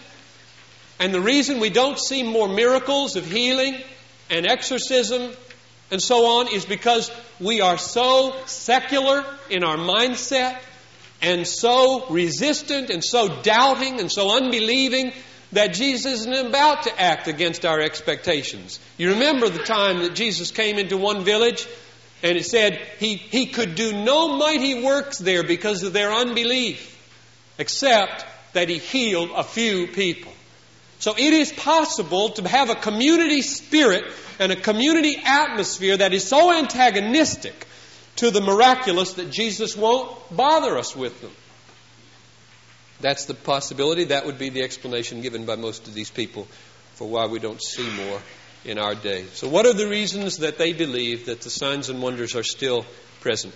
And 0.99 1.13
the 1.13 1.21
reason 1.21 1.59
we 1.59 1.69
don't 1.69 1.99
see 1.99 2.23
more 2.23 2.47
miracles 2.47 3.15
of 3.15 3.25
healing 3.25 3.79
and 4.31 4.47
exorcism 4.47 5.33
and 5.91 6.01
so 6.01 6.39
on 6.39 6.47
is 6.47 6.65
because 6.65 7.11
we 7.39 7.61
are 7.61 7.77
so 7.77 8.35
secular 8.47 9.23
in 9.51 9.63
our 9.63 9.77
mindset 9.77 10.57
and 11.23 11.47
so 11.47 12.05
resistant 12.09 12.89
and 12.89 13.03
so 13.03 13.41
doubting 13.41 13.99
and 13.99 14.11
so 14.11 14.35
unbelieving 14.35 15.13
that 15.53 15.73
Jesus 15.73 16.21
isn't 16.21 16.47
about 16.47 16.83
to 16.83 17.01
act 17.01 17.27
against 17.27 17.65
our 17.65 17.79
expectations. 17.79 18.79
You 18.97 19.11
remember 19.11 19.47
the 19.49 19.63
time 19.63 19.99
that 19.99 20.15
Jesus 20.15 20.51
came 20.51 20.77
into 20.77 20.97
one 20.97 21.23
village 21.23 21.65
and 22.21 22.37
it 22.37 22.45
said 22.45 22.79
he, 22.99 23.15
he 23.15 23.47
could 23.47 23.75
do 23.75 23.93
no 23.93 24.37
mighty 24.37 24.83
works 24.83 25.17
there 25.17 25.43
because 25.43 25.83
of 25.83 25.93
their 25.93 26.11
unbelief, 26.11 26.89
except 27.57 28.25
that 28.53 28.69
he 28.69 28.77
healed 28.77 29.29
a 29.35 29.43
few 29.43 29.87
people. 29.87 30.31
So 30.99 31.13
it 31.17 31.33
is 31.33 31.51
possible 31.51 32.29
to 32.29 32.47
have 32.47 32.69
a 32.69 32.75
community 32.75 33.41
spirit 33.41 34.05
and 34.39 34.51
a 34.51 34.55
community 34.55 35.17
atmosphere 35.23 35.97
that 35.97 36.13
is 36.13 36.23
so 36.23 36.51
antagonistic 36.51 37.67
to 38.17 38.31
the 38.31 38.41
miraculous 38.41 39.13
that 39.13 39.31
Jesus 39.31 39.75
won't 39.75 40.17
bother 40.35 40.77
us 40.77 40.95
with 40.95 41.19
them. 41.21 41.31
That's 43.01 43.25
the 43.25 43.33
possibility. 43.33 44.05
That 44.05 44.25
would 44.25 44.37
be 44.37 44.49
the 44.49 44.61
explanation 44.61 45.21
given 45.21 45.45
by 45.45 45.55
most 45.55 45.87
of 45.87 45.93
these 45.93 46.09
people 46.09 46.47
for 46.95 47.07
why 47.07 47.25
we 47.25 47.39
don't 47.39 47.61
see 47.61 47.89
more 47.89 48.21
in 48.65 48.77
our 48.77 48.95
day. 48.95 49.25
So, 49.33 49.49
what 49.49 49.65
are 49.65 49.73
the 49.73 49.87
reasons 49.87 50.37
that 50.37 50.57
they 50.57 50.73
believe 50.73 51.25
that 51.25 51.41
the 51.41 51.49
signs 51.49 51.89
and 51.89 52.01
wonders 52.01 52.35
are 52.35 52.43
still 52.43 52.85
present? 53.19 53.53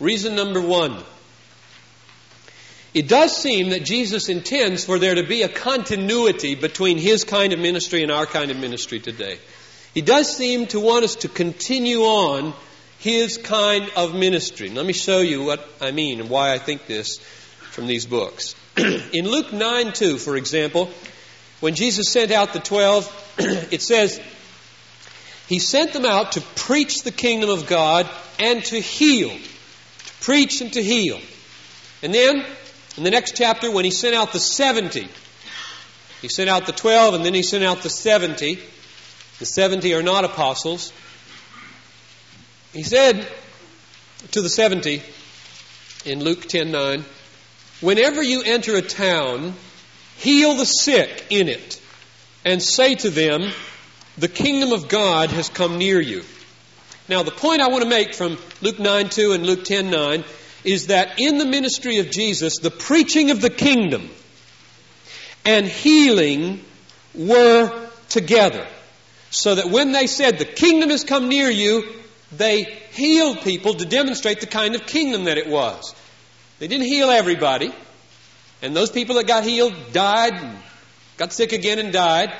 Reason 0.00 0.34
number 0.34 0.60
one 0.60 1.04
it 2.94 3.08
does 3.08 3.34
seem 3.34 3.70
that 3.70 3.84
Jesus 3.84 4.28
intends 4.28 4.84
for 4.84 4.98
there 4.98 5.14
to 5.14 5.22
be 5.22 5.42
a 5.42 5.48
continuity 5.48 6.54
between 6.54 6.98
his 6.98 7.24
kind 7.24 7.54
of 7.54 7.58
ministry 7.58 8.02
and 8.02 8.12
our 8.12 8.26
kind 8.26 8.50
of 8.50 8.58
ministry 8.58 9.00
today. 9.00 9.38
He 9.94 10.02
does 10.02 10.34
seem 10.34 10.66
to 10.68 10.80
want 10.80 11.04
us 11.04 11.16
to 11.16 11.28
continue 11.28 12.00
on 12.00 12.52
his 13.02 13.36
kind 13.36 13.90
of 13.96 14.14
ministry. 14.14 14.68
Let 14.70 14.86
me 14.86 14.92
show 14.92 15.18
you 15.18 15.42
what 15.42 15.68
I 15.80 15.90
mean 15.90 16.20
and 16.20 16.30
why 16.30 16.52
I 16.52 16.58
think 16.58 16.86
this 16.86 17.18
from 17.72 17.88
these 17.88 18.06
books. 18.06 18.54
in 18.76 19.28
Luke 19.28 19.52
9 19.52 19.92
2, 19.92 20.18
for 20.18 20.36
example, 20.36 20.88
when 21.58 21.74
Jesus 21.74 22.12
sent 22.12 22.30
out 22.30 22.52
the 22.52 22.60
twelve, 22.60 23.04
it 23.38 23.82
says, 23.82 24.20
He 25.48 25.58
sent 25.58 25.92
them 25.92 26.04
out 26.04 26.32
to 26.32 26.42
preach 26.54 27.02
the 27.02 27.10
kingdom 27.10 27.50
of 27.50 27.66
God 27.66 28.08
and 28.38 28.64
to 28.66 28.80
heal. 28.80 29.30
To 29.30 30.12
preach 30.20 30.60
and 30.60 30.72
to 30.74 30.82
heal. 30.82 31.18
And 32.04 32.14
then, 32.14 32.46
in 32.96 33.02
the 33.02 33.10
next 33.10 33.34
chapter, 33.34 33.68
when 33.68 33.84
He 33.84 33.90
sent 33.90 34.14
out 34.14 34.32
the 34.32 34.38
70, 34.38 35.08
He 36.20 36.28
sent 36.28 36.48
out 36.48 36.66
the 36.66 36.72
12 36.72 37.14
and 37.14 37.24
then 37.24 37.34
He 37.34 37.42
sent 37.42 37.64
out 37.64 37.82
the 37.82 37.90
70. 37.90 38.60
The 39.40 39.46
70 39.46 39.92
are 39.94 40.04
not 40.04 40.24
apostles. 40.24 40.92
He 42.72 42.82
said 42.82 43.26
to 44.30 44.40
the 44.40 44.48
70 44.48 45.02
in 46.06 46.20
Luke 46.24 46.46
10 46.46 46.70
9, 46.70 47.04
Whenever 47.80 48.22
you 48.22 48.42
enter 48.42 48.76
a 48.76 48.82
town, 48.82 49.54
heal 50.16 50.54
the 50.54 50.64
sick 50.64 51.26
in 51.30 51.48
it, 51.48 51.80
and 52.44 52.62
say 52.62 52.94
to 52.94 53.10
them, 53.10 53.50
The 54.16 54.28
kingdom 54.28 54.72
of 54.72 54.88
God 54.88 55.30
has 55.30 55.48
come 55.48 55.78
near 55.78 56.00
you. 56.00 56.22
Now, 57.08 57.22
the 57.22 57.30
point 57.30 57.60
I 57.60 57.68
want 57.68 57.82
to 57.82 57.90
make 57.90 58.14
from 58.14 58.38
Luke 58.62 58.78
9 58.78 59.08
2 59.10 59.32
and 59.32 59.44
Luke 59.44 59.64
10 59.64 59.90
9 59.90 60.24
is 60.64 60.86
that 60.86 61.18
in 61.18 61.38
the 61.38 61.44
ministry 61.44 61.98
of 61.98 62.10
Jesus, 62.10 62.58
the 62.58 62.70
preaching 62.70 63.30
of 63.30 63.40
the 63.40 63.50
kingdom 63.50 64.08
and 65.44 65.66
healing 65.66 66.64
were 67.14 67.88
together. 68.08 68.66
So 69.30 69.56
that 69.56 69.68
when 69.68 69.92
they 69.92 70.06
said, 70.06 70.38
The 70.38 70.44
kingdom 70.44 70.90
has 70.90 71.04
come 71.04 71.28
near 71.28 71.50
you, 71.50 72.01
they 72.36 72.64
healed 72.92 73.40
people 73.42 73.74
to 73.74 73.84
demonstrate 73.84 74.40
the 74.40 74.46
kind 74.46 74.74
of 74.74 74.86
kingdom 74.86 75.24
that 75.24 75.38
it 75.38 75.48
was. 75.48 75.94
They 76.58 76.68
didn't 76.68 76.86
heal 76.86 77.10
everybody. 77.10 77.72
And 78.62 78.74
those 78.74 78.90
people 78.90 79.16
that 79.16 79.26
got 79.26 79.44
healed 79.44 79.74
died 79.92 80.34
and 80.34 80.58
got 81.16 81.32
sick 81.32 81.52
again 81.52 81.78
and 81.78 81.92
died. 81.92 82.32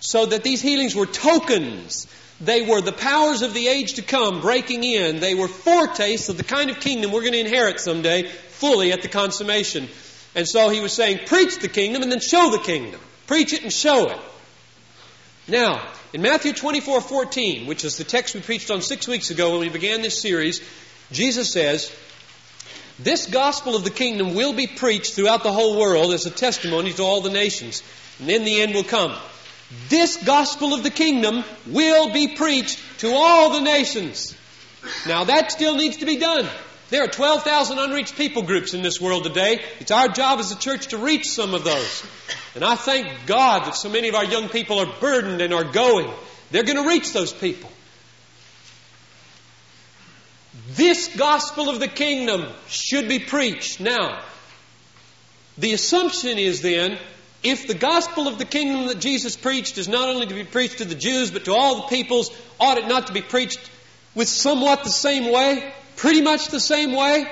So 0.00 0.26
that 0.26 0.44
these 0.44 0.62
healings 0.62 0.94
were 0.94 1.06
tokens. 1.06 2.06
They 2.40 2.62
were 2.62 2.80
the 2.80 2.92
powers 2.92 3.42
of 3.42 3.54
the 3.54 3.68
age 3.68 3.94
to 3.94 4.02
come 4.02 4.40
breaking 4.40 4.84
in. 4.84 5.20
They 5.20 5.34
were 5.34 5.48
foretastes 5.48 6.28
of 6.28 6.36
the 6.36 6.44
kind 6.44 6.70
of 6.70 6.80
kingdom 6.80 7.10
we're 7.10 7.22
going 7.22 7.32
to 7.32 7.40
inherit 7.40 7.80
someday 7.80 8.28
fully 8.28 8.92
at 8.92 9.02
the 9.02 9.08
consummation. 9.08 9.88
And 10.34 10.46
so 10.48 10.68
he 10.68 10.80
was 10.80 10.92
saying, 10.92 11.26
preach 11.26 11.58
the 11.58 11.68
kingdom 11.68 12.02
and 12.02 12.10
then 12.10 12.20
show 12.20 12.50
the 12.50 12.58
kingdom. 12.58 13.00
Preach 13.26 13.52
it 13.52 13.62
and 13.62 13.72
show 13.72 14.10
it. 14.10 14.18
Now, 15.46 15.92
in 16.12 16.22
Matthew 16.22 16.52
24 16.52 17.00
14, 17.00 17.66
which 17.66 17.84
is 17.84 17.96
the 17.96 18.04
text 18.04 18.34
we 18.34 18.40
preached 18.40 18.70
on 18.70 18.80
six 18.80 19.06
weeks 19.06 19.30
ago 19.30 19.52
when 19.52 19.60
we 19.60 19.68
began 19.68 20.00
this 20.00 20.20
series, 20.20 20.62
Jesus 21.12 21.52
says, 21.52 21.94
this 22.98 23.26
gospel 23.26 23.74
of 23.74 23.84
the 23.84 23.90
kingdom 23.90 24.34
will 24.34 24.52
be 24.52 24.68
preached 24.68 25.14
throughout 25.14 25.42
the 25.42 25.52
whole 25.52 25.78
world 25.78 26.12
as 26.12 26.26
a 26.26 26.30
testimony 26.30 26.92
to 26.92 27.02
all 27.02 27.20
the 27.20 27.30
nations. 27.30 27.82
And 28.20 28.28
then 28.28 28.44
the 28.44 28.60
end 28.60 28.74
will 28.74 28.84
come. 28.84 29.18
This 29.88 30.16
gospel 30.16 30.72
of 30.72 30.82
the 30.82 30.90
kingdom 30.90 31.42
will 31.66 32.12
be 32.12 32.36
preached 32.36 32.80
to 33.00 33.10
all 33.12 33.50
the 33.50 33.60
nations. 33.60 34.36
Now 35.06 35.24
that 35.24 35.50
still 35.50 35.74
needs 35.74 35.96
to 35.98 36.06
be 36.06 36.18
done. 36.18 36.48
There 36.90 37.02
are 37.02 37.08
12,000 37.08 37.78
unreached 37.78 38.16
people 38.16 38.42
groups 38.42 38.74
in 38.74 38.82
this 38.82 39.00
world 39.00 39.24
today. 39.24 39.62
It's 39.80 39.90
our 39.90 40.08
job 40.08 40.38
as 40.38 40.52
a 40.52 40.58
church 40.58 40.88
to 40.88 40.98
reach 40.98 41.28
some 41.28 41.54
of 41.54 41.64
those. 41.64 42.04
And 42.54 42.64
I 42.64 42.76
thank 42.76 43.26
God 43.26 43.66
that 43.66 43.74
so 43.74 43.88
many 43.88 44.08
of 44.08 44.14
our 44.14 44.24
young 44.24 44.48
people 44.48 44.78
are 44.78 45.00
burdened 45.00 45.40
and 45.40 45.54
are 45.54 45.64
going. 45.64 46.10
They're 46.50 46.62
going 46.62 46.82
to 46.82 46.88
reach 46.88 47.12
those 47.12 47.32
people. 47.32 47.70
This 50.70 51.16
gospel 51.16 51.68
of 51.68 51.80
the 51.80 51.88
kingdom 51.88 52.46
should 52.68 53.08
be 53.08 53.18
preached. 53.18 53.80
Now, 53.80 54.22
the 55.56 55.72
assumption 55.72 56.38
is 56.38 56.62
then, 56.62 56.98
if 57.42 57.66
the 57.66 57.74
gospel 57.74 58.28
of 58.28 58.38
the 58.38 58.44
kingdom 58.44 58.86
that 58.86 59.00
Jesus 59.00 59.36
preached 59.36 59.78
is 59.78 59.88
not 59.88 60.08
only 60.08 60.26
to 60.26 60.34
be 60.34 60.44
preached 60.44 60.78
to 60.78 60.84
the 60.84 60.94
Jews, 60.94 61.30
but 61.30 61.46
to 61.46 61.54
all 61.54 61.76
the 61.76 61.88
peoples, 61.88 62.30
ought 62.60 62.78
it 62.78 62.88
not 62.88 63.08
to 63.08 63.12
be 63.12 63.22
preached 63.22 63.70
with 64.14 64.28
somewhat 64.28 64.84
the 64.84 64.90
same 64.90 65.32
way? 65.32 65.72
Pretty 65.96 66.22
much 66.22 66.48
the 66.48 66.60
same 66.60 66.92
way? 66.92 67.26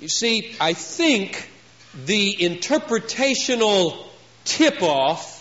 You 0.00 0.08
see, 0.08 0.56
I 0.60 0.72
think 0.72 1.50
the 2.06 2.36
interpretational 2.40 4.06
tip 4.44 4.82
off 4.82 5.36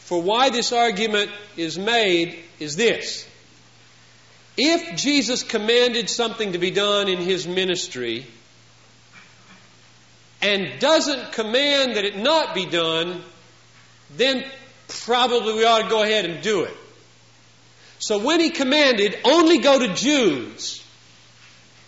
for 0.00 0.20
why 0.20 0.50
this 0.50 0.72
argument 0.72 1.30
is 1.56 1.78
made 1.78 2.42
is 2.58 2.76
this. 2.76 3.26
If 4.56 4.96
Jesus 4.96 5.44
commanded 5.44 6.10
something 6.10 6.52
to 6.52 6.58
be 6.58 6.72
done 6.72 7.08
in 7.08 7.18
his 7.18 7.46
ministry 7.46 8.26
and 10.42 10.80
doesn't 10.80 11.32
command 11.32 11.94
that 11.94 12.04
it 12.04 12.16
not 12.16 12.54
be 12.54 12.66
done, 12.66 13.22
then 14.16 14.44
probably 14.88 15.54
we 15.54 15.64
ought 15.64 15.82
to 15.82 15.88
go 15.88 16.02
ahead 16.02 16.24
and 16.24 16.42
do 16.42 16.64
it. 16.64 16.76
So 17.98 18.18
when 18.18 18.40
he 18.40 18.50
commanded 18.50 19.18
only 19.24 19.58
go 19.58 19.78
to 19.78 19.94
Jews, 19.94 20.84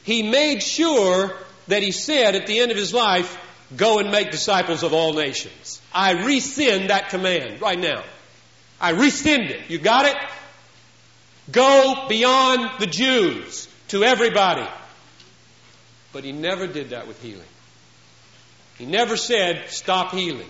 he 0.02 0.22
made 0.22 0.62
sure 0.62 1.36
that 1.68 1.82
he 1.82 1.92
said 1.92 2.34
at 2.34 2.46
the 2.46 2.58
end 2.58 2.70
of 2.70 2.76
his 2.76 2.92
life, 2.92 3.38
go 3.76 3.98
and 3.98 4.10
make 4.10 4.30
disciples 4.30 4.82
of 4.82 4.92
all 4.92 5.12
nations. 5.12 5.80
I 5.92 6.24
rescind 6.24 6.90
that 6.90 7.10
command 7.10 7.60
right 7.60 7.78
now. 7.78 8.02
I 8.80 8.90
rescind 8.90 9.50
it. 9.50 9.70
You 9.70 9.78
got 9.78 10.06
it? 10.06 10.16
Go 11.52 12.06
beyond 12.08 12.80
the 12.80 12.86
Jews 12.86 13.68
to 13.88 14.02
everybody. 14.02 14.66
But 16.12 16.24
he 16.24 16.32
never 16.32 16.66
did 16.66 16.90
that 16.90 17.06
with 17.06 17.22
healing. 17.22 17.44
He 18.78 18.86
never 18.86 19.16
said, 19.16 19.68
stop 19.68 20.12
healing. 20.12 20.48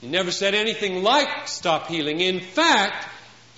He 0.00 0.08
never 0.08 0.30
said 0.30 0.54
anything 0.54 1.02
like 1.02 1.48
stop 1.48 1.86
healing. 1.88 2.20
In 2.20 2.40
fact, 2.40 3.06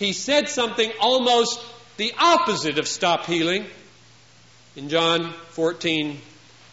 he 0.01 0.15
said 0.15 0.49
something 0.49 0.91
almost 0.99 1.61
the 1.99 2.15
opposite 2.19 2.79
of 2.79 2.89
stop 2.89 3.27
healing. 3.27 3.67
In 4.75 4.89
John 4.89 5.35
14, 5.51 6.19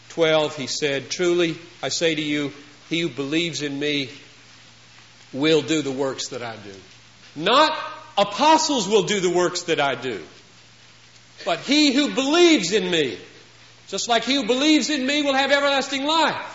12, 0.09 0.55
he 0.55 0.67
said, 0.67 1.09
Truly, 1.09 1.57
I 1.83 1.89
say 1.89 2.15
to 2.15 2.21
you, 2.21 2.53
he 2.89 3.01
who 3.01 3.09
believes 3.09 3.61
in 3.61 3.77
me 3.77 4.09
will 5.33 5.61
do 5.61 5.81
the 5.81 5.91
works 5.91 6.29
that 6.29 6.41
I 6.41 6.55
do. 6.55 6.73
Not 7.35 7.77
apostles 8.17 8.87
will 8.87 9.03
do 9.03 9.19
the 9.19 9.29
works 9.29 9.63
that 9.63 9.81
I 9.81 9.95
do. 9.95 10.23
But 11.43 11.59
he 11.59 11.91
who 11.93 12.15
believes 12.15 12.71
in 12.71 12.89
me, 12.89 13.17
just 13.89 14.07
like 14.07 14.23
he 14.23 14.35
who 14.35 14.47
believes 14.47 14.89
in 14.89 15.05
me 15.05 15.21
will 15.21 15.35
have 15.35 15.51
everlasting 15.51 16.05
life. 16.05 16.53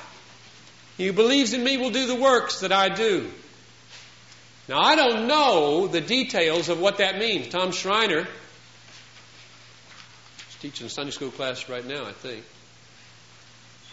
He 0.97 1.07
who 1.07 1.13
believes 1.13 1.53
in 1.53 1.63
me 1.63 1.77
will 1.77 1.91
do 1.91 2.07
the 2.07 2.15
works 2.15 2.61
that 2.61 2.73
I 2.73 2.89
do. 2.89 3.31
Now, 4.69 4.81
I 4.81 4.95
don't 4.95 5.27
know 5.27 5.89
the 5.89 6.01
details 6.01 6.69
of 6.69 6.81
what 6.81 6.99
that 6.99 7.19
means. 7.19 7.49
Tom 7.49 7.73
Schreiner 7.73 8.21
is 8.21 8.27
teaching 10.61 10.87
a 10.87 10.91
Sunday 10.91 11.11
school 11.11 11.31
class 11.31 11.69
right 11.69 11.85
now, 11.85 12.05
I 12.05 12.13
think. 12.13 12.45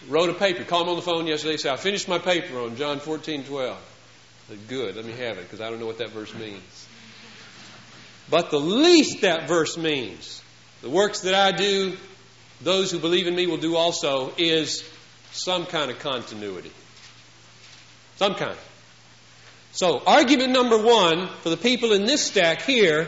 Wrote 0.08 0.30
a 0.30 0.34
paper, 0.34 0.64
called 0.64 0.84
him 0.84 0.90
on 0.90 0.96
the 0.96 1.02
phone 1.02 1.28
yesterday, 1.28 1.58
said, 1.58 1.74
I 1.74 1.78
finished 1.78 2.08
my 2.08 2.20
paper 2.20 2.60
on 2.60 2.76
John 2.76 3.00
14, 3.00 3.46
12. 3.46 3.78
I 3.78 4.50
said, 4.50 4.68
Good, 4.68 4.96
let 4.96 5.06
me 5.06 5.12
have 5.14 5.38
it, 5.38 5.44
because 5.44 5.60
I 5.60 5.70
don't 5.70 5.80
know 5.80 5.88
what 5.88 5.98
that 5.98 6.12
verse 6.12 6.34
means. 6.36 6.88
But 8.30 8.52
the 8.52 8.60
least 8.60 9.22
that 9.22 9.48
verse 9.48 9.76
means, 9.76 10.42
the 10.82 10.90
works 10.90 11.22
that 11.22 11.34
I 11.34 11.52
do, 11.52 11.98
those 12.62 12.92
who 12.92 13.00
believe 13.00 13.26
in 13.26 13.36
me 13.36 13.48
will 13.48 13.58
do 13.58 13.76
also, 13.76 14.32
is 14.38 14.88
some 15.32 15.66
kind 15.66 15.90
of 15.90 16.00
continuity. 16.00 16.72
Some 18.18 18.36
kind. 18.36 18.58
So, 19.80 20.02
argument 20.06 20.52
number 20.52 20.78
one 20.78 21.30
for 21.42 21.50
the 21.50 21.56
people 21.56 21.94
in 21.94 22.04
this 22.04 22.22
stack 22.22 22.64
here 22.64 23.08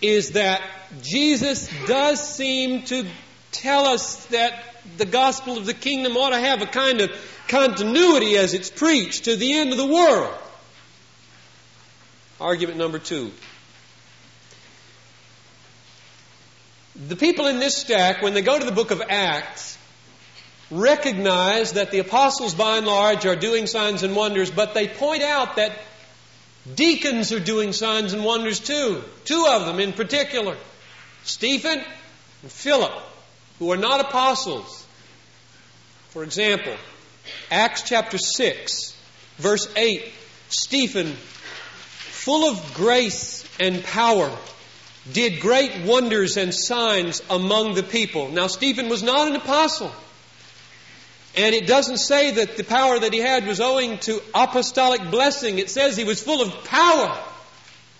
is 0.00 0.30
that 0.34 0.62
Jesus 1.02 1.68
does 1.88 2.36
seem 2.36 2.84
to 2.84 3.04
tell 3.50 3.86
us 3.86 4.26
that 4.26 4.62
the 4.96 5.04
gospel 5.04 5.58
of 5.58 5.66
the 5.66 5.74
kingdom 5.74 6.16
ought 6.16 6.30
to 6.30 6.38
have 6.38 6.62
a 6.62 6.66
kind 6.66 7.00
of 7.00 7.10
continuity 7.48 8.36
as 8.36 8.54
it's 8.54 8.70
preached 8.70 9.24
to 9.24 9.34
the 9.34 9.54
end 9.54 9.72
of 9.72 9.76
the 9.76 9.88
world. 9.88 10.32
Argument 12.40 12.78
number 12.78 13.00
two. 13.00 13.32
The 16.94 17.16
people 17.16 17.48
in 17.48 17.58
this 17.58 17.76
stack, 17.76 18.22
when 18.22 18.34
they 18.34 18.42
go 18.42 18.56
to 18.56 18.64
the 18.64 18.70
book 18.70 18.92
of 18.92 19.02
Acts, 19.08 19.76
recognize 20.72 21.74
that 21.74 21.90
the 21.90 21.98
apostles 21.98 22.54
by 22.54 22.78
and 22.78 22.86
large 22.86 23.26
are 23.26 23.36
doing 23.36 23.66
signs 23.66 24.02
and 24.02 24.16
wonders, 24.16 24.50
but 24.50 24.74
they 24.74 24.88
point 24.88 25.22
out 25.22 25.56
that 25.56 25.72
deacons 26.74 27.30
are 27.32 27.40
doing 27.40 27.72
signs 27.72 28.14
and 28.14 28.24
wonders 28.24 28.58
too. 28.58 29.04
Two 29.24 29.46
of 29.48 29.66
them 29.66 29.78
in 29.78 29.92
particular 29.92 30.56
Stephen 31.24 31.82
and 32.42 32.50
Philip, 32.50 32.92
who 33.58 33.70
are 33.70 33.76
not 33.76 34.00
apostles. 34.00 34.86
For 36.10 36.24
example, 36.24 36.74
Acts 37.50 37.82
chapter 37.82 38.18
6, 38.18 38.96
verse 39.36 39.68
8 39.76 40.12
Stephen, 40.48 41.06
full 41.06 42.50
of 42.50 42.74
grace 42.74 43.44
and 43.60 43.82
power, 43.84 44.30
did 45.10 45.40
great 45.40 45.84
wonders 45.84 46.36
and 46.36 46.54
signs 46.54 47.22
among 47.30 47.74
the 47.74 47.82
people. 47.82 48.30
Now, 48.30 48.46
Stephen 48.46 48.88
was 48.88 49.02
not 49.02 49.28
an 49.28 49.36
apostle. 49.36 49.92
And 51.34 51.54
it 51.54 51.66
doesn't 51.66 51.96
say 51.96 52.32
that 52.32 52.56
the 52.56 52.64
power 52.64 52.98
that 52.98 53.12
he 53.12 53.20
had 53.20 53.46
was 53.46 53.60
owing 53.60 53.98
to 54.00 54.20
apostolic 54.34 55.10
blessing. 55.10 55.58
It 55.58 55.70
says 55.70 55.96
he 55.96 56.04
was 56.04 56.22
full 56.22 56.42
of 56.42 56.64
power. 56.64 57.18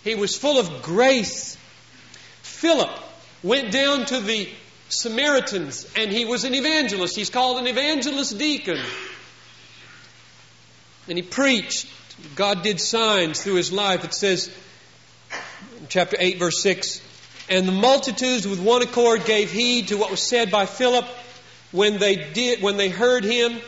He 0.05 0.15
was 0.15 0.37
full 0.37 0.59
of 0.59 0.83
grace. 0.83 1.57
Philip 2.43 2.91
went 3.43 3.73
down 3.73 4.05
to 4.07 4.21
the 4.21 4.49
Samaritans 4.89 5.91
and 5.97 6.13
he 6.13 6.27
was 6.27 6.45
an 6.45 6.55
evangelist. 6.55 7.17
He's 7.17 7.31
called 7.31 7.59
an 7.59 7.67
evangelist 7.67 8.37
deacon. 8.37 8.79
And 11.09 11.17
he 11.17 11.23
preached. 11.23 11.89
God 12.37 12.63
did 12.63 12.81
signs 12.81 13.43
through 13.43 13.55
his 13.55 13.73
life. 13.73 14.05
It 14.05 14.13
says, 14.13 14.55
in 15.81 15.87
chapter 15.89 16.17
8, 16.21 16.39
verse 16.39 16.63
6, 16.63 17.01
and 17.49 17.67
the 17.67 17.73
multitudes 17.73 18.47
with 18.47 18.61
one 18.61 18.83
accord 18.83 19.25
gave 19.25 19.51
heed 19.51 19.89
to 19.89 19.97
what 19.97 20.11
was 20.11 20.23
said 20.23 20.51
by 20.51 20.67
Philip 20.67 21.07
when 21.73 21.99
they 21.99 22.17
did 22.17 22.63
when 22.63 22.77
they 22.77 22.89
heard 22.89 23.25
him 23.25 23.61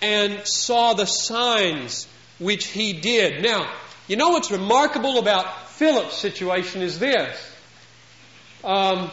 and 0.00 0.46
saw 0.46 0.94
the 0.94 1.06
signs 1.06 2.06
which 2.38 2.66
he 2.66 2.92
did. 2.92 3.42
Now, 3.42 3.70
you 4.08 4.16
know 4.16 4.30
what's 4.30 4.50
remarkable 4.50 5.18
about 5.18 5.68
Philip's 5.70 6.16
situation 6.16 6.82
is 6.82 6.98
this. 6.98 7.52
Um, 8.62 9.10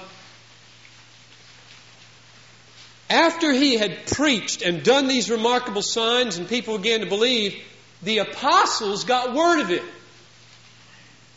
after 3.09 3.51
he 3.51 3.77
had 3.77 4.05
preached 4.05 4.61
and 4.61 4.83
done 4.83 5.07
these 5.07 5.29
remarkable 5.29 5.81
signs 5.81 6.37
and 6.37 6.47
people 6.47 6.77
began 6.77 7.01
to 7.01 7.07
believe, 7.07 7.61
the 8.01 8.19
apostles 8.19 9.03
got 9.03 9.33
word 9.33 9.61
of 9.61 9.71
it. 9.71 9.83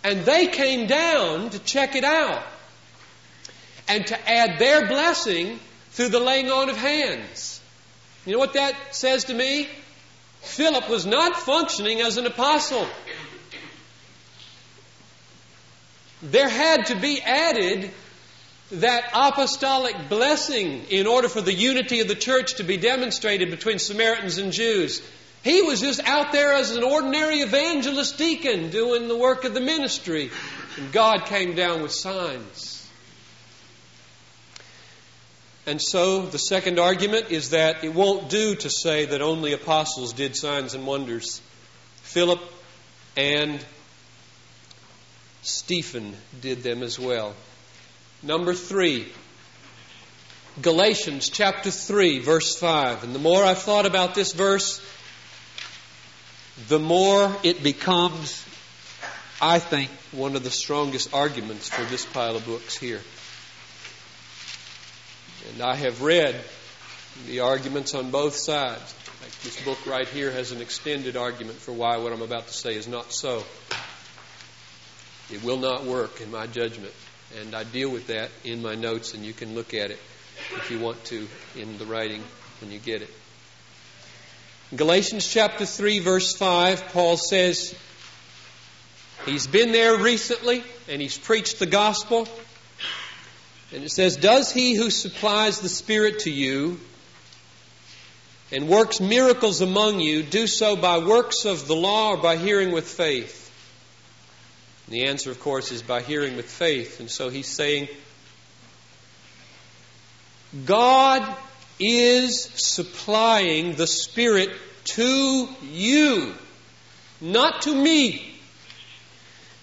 And 0.05 0.25
they 0.25 0.47
came 0.47 0.87
down 0.87 1.51
to 1.51 1.59
check 1.59 1.97
it 1.97 2.05
out 2.05 2.43
and 3.89 4.07
to 4.07 4.31
add 4.31 4.59
their 4.59 4.87
blessing 4.87 5.59
through 5.95 6.09
the 6.09 6.21
laying 6.21 6.51
on 6.51 6.69
of 6.69 6.77
hands. 6.77 7.61
You 8.27 8.33
know 8.33 8.39
what 8.39 8.55
that 8.55 8.95
says 8.95 9.25
to 9.25 9.35
me? 9.35 9.69
Philip 10.43 10.89
was 10.91 11.07
not 11.07 11.37
functioning 11.37 12.01
as 12.01 12.17
an 12.17 12.27
apostle. 12.27 12.87
There 16.23 16.49
had 16.49 16.87
to 16.87 16.97
be 16.97 17.21
added 17.21 17.91
that 18.73 19.05
apostolic 19.15 20.09
blessing 20.09 20.85
in 20.91 21.07
order 21.07 21.29
for 21.29 21.41
the 21.41 21.53
unity 21.53 22.01
of 22.01 22.09
the 22.09 22.15
church 22.15 22.55
to 22.55 22.65
be 22.65 22.77
demonstrated 22.77 23.51
between 23.51 23.79
Samaritans 23.79 24.39
and 24.39 24.53
Jews. 24.53 25.03
He 25.45 25.63
was 25.63 25.81
just 25.81 26.01
out 26.01 26.33
there 26.33 26.55
as 26.55 26.75
an 26.75 26.83
ordinary 26.83 27.41
evangelist 27.41 28.19
deacon 28.19 28.71
doing 28.71 29.07
the 29.07 29.17
work 29.17 29.45
of 29.45 29.55
the 29.55 29.61
ministry. 29.61 30.31
And 30.77 30.91
God 30.91 31.27
came 31.27 31.55
down 31.55 31.83
with 31.83 31.93
signs. 31.93 32.84
And 35.67 35.81
so 35.81 36.27
the 36.27 36.39
second 36.39 36.79
argument 36.79 37.31
is 37.31 37.51
that 37.51 37.85
it 37.85 37.95
won't 37.95 38.29
do 38.29 38.55
to 38.55 38.69
say 38.69 39.07
that 39.07 39.23
only 39.23 39.55
apostles 39.55 40.13
did 40.13 40.37
signs 40.37 40.75
and 40.75 40.87
wonders. 40.87 41.41
Philip 42.03 42.41
and 43.17 43.65
Stephen 45.43 46.17
did 46.41 46.63
them 46.63 46.83
as 46.83 46.99
well. 46.99 47.35
Number 48.23 48.53
three, 48.53 49.11
Galatians 50.61 51.31
chapter 51.31 51.71
3, 51.71 52.21
verse 52.21 52.57
5. 52.57 53.05
And 53.05 53.15
the 53.15 53.19
more 53.19 53.43
I've 53.43 53.59
thought 53.59 53.87
about 53.87 54.15
this 54.15 54.33
verse, 54.33 54.81
the 56.69 56.79
more 56.79 57.35
it 57.43 57.63
becomes, 57.63 58.45
I 59.41 59.59
think, 59.59 59.91
one 60.13 60.37
of 60.37 60.45
the 60.45 60.51
strongest 60.51 61.13
arguments 61.13 61.69
for 61.69 61.85
this 61.87 62.07
pile 62.07 62.37
of 62.37 62.47
books 62.47 62.77
here. 62.77 63.01
And 65.53 65.63
I 65.63 65.75
have 65.75 66.03
read 66.03 66.35
the 67.27 67.41
arguments 67.41 67.95
on 67.95 68.11
both 68.11 68.35
sides. 68.35 68.81
Fact, 68.81 69.43
this 69.45 69.65
book 69.65 69.87
right 69.87 70.09
here 70.09 70.31
has 70.31 70.53
an 70.53 70.61
extended 70.61 71.17
argument 71.17 71.59
for 71.59 71.73
why 71.73 71.99
what 71.99 72.13
I'm 72.13 72.23
about 72.23 72.47
to 72.47 72.53
say 72.53 72.75
is 72.75 72.89
not 72.89 73.13
so. 73.13 73.45
It 75.31 75.45
will 75.45 75.59
not 75.59 75.85
work 75.85 76.21
in 76.21 76.31
my 76.31 76.47
judgment. 76.47 76.93
And 77.41 77.55
I 77.55 77.65
deal 77.65 77.91
with 77.91 78.09
that 78.09 78.31
in 78.45 78.63
my 78.63 78.75
notes, 78.75 79.15
and 79.15 79.25
you 79.25 79.33
can 79.33 79.55
look 79.55 79.75
at 79.75 79.91
it 79.91 79.99
if 80.57 80.71
you 80.71 80.79
want 80.79 81.05
to 81.07 81.27
in 81.57 81.79
the 81.79 81.85
writing 81.85 82.23
when 82.61 82.71
you 82.71 82.79
get 82.79 83.03
it. 83.03 83.11
Galatians 84.75 85.29
chapter 85.29 85.67
3, 85.67 86.01
verse 86.01 86.35
5, 86.35 86.89
Paul 86.89 87.17
says, 87.17 87.75
He's 89.27 89.47
been 89.47 89.73
there 89.73 89.97
recently 89.99 90.65
and 90.89 91.01
he's 91.01 91.17
preached 91.17 91.59
the 91.59 91.67
gospel. 91.67 92.29
And 93.75 93.83
it 93.83 93.91
says, 93.91 94.17
Does 94.17 94.53
he 94.53 94.75
who 94.75 94.89
supplies 94.89 95.59
the 95.59 95.69
Spirit 95.69 96.21
to 96.21 96.31
you 96.31 96.79
and 98.53 98.69
works 98.69 99.01
miracles 99.01 99.61
among 99.61 99.99
you 99.99 100.23
do 100.23 100.47
so 100.47 100.77
by 100.77 100.99
works 100.99 101.45
of 101.45 101.67
the 101.67 101.75
law 101.75 102.11
or 102.11 102.17
by 102.17 102.37
hearing 102.37 102.71
with 102.71 102.87
faith? 102.87 103.41
And 104.87 104.95
the 104.95 105.09
answer, 105.09 105.33
of 105.33 105.41
course, 105.41 105.73
is 105.73 105.83
by 105.83 106.03
hearing 106.03 106.37
with 106.37 106.49
faith. 106.49 107.01
And 107.01 107.11
so 107.11 107.31
he's 107.31 107.49
saying, 107.49 107.89
God 110.65 111.37
is 111.81 112.45
supplying 112.55 113.75
the 113.75 113.89
Spirit 113.89 114.51
to 114.85 115.49
you, 115.63 116.33
not 117.21 117.63
to 117.63 117.75
me. 117.75 118.34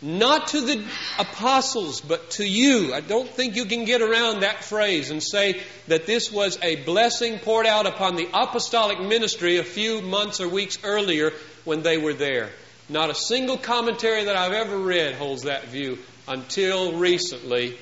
Not 0.01 0.47
to 0.47 0.61
the 0.61 0.83
apostles, 1.19 2.01
but 2.01 2.31
to 2.31 2.47
you. 2.47 2.91
I 2.91 3.01
don't 3.01 3.29
think 3.29 3.55
you 3.55 3.65
can 3.65 3.85
get 3.85 4.01
around 4.01 4.39
that 4.39 4.63
phrase 4.63 5.11
and 5.11 5.21
say 5.21 5.61
that 5.87 6.07
this 6.07 6.31
was 6.31 6.57
a 6.63 6.77
blessing 6.77 7.37
poured 7.37 7.67
out 7.67 7.85
upon 7.85 8.15
the 8.15 8.27
apostolic 8.33 8.99
ministry 8.99 9.57
a 9.57 9.63
few 9.63 10.01
months 10.01 10.41
or 10.41 10.49
weeks 10.49 10.79
earlier 10.83 11.31
when 11.65 11.83
they 11.83 11.99
were 11.99 12.15
there. 12.15 12.49
Not 12.89 13.11
a 13.11 13.15
single 13.15 13.57
commentary 13.57 14.25
that 14.25 14.35
I've 14.35 14.53
ever 14.53 14.77
read 14.77 15.13
holds 15.15 15.43
that 15.43 15.65
view 15.65 15.99
until 16.27 16.93
recently 16.93 17.77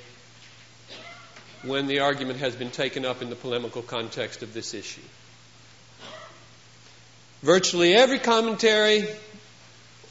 when 1.63 1.87
the 1.87 1.99
argument 1.99 2.39
has 2.39 2.55
been 2.55 2.71
taken 2.71 3.05
up 3.05 3.21
in 3.21 3.29
the 3.29 3.35
polemical 3.35 3.81
context 3.81 4.43
of 4.43 4.53
this 4.53 4.73
issue. 4.73 5.01
Virtually 7.41 7.93
every 7.93 8.19
commentary 8.19 9.07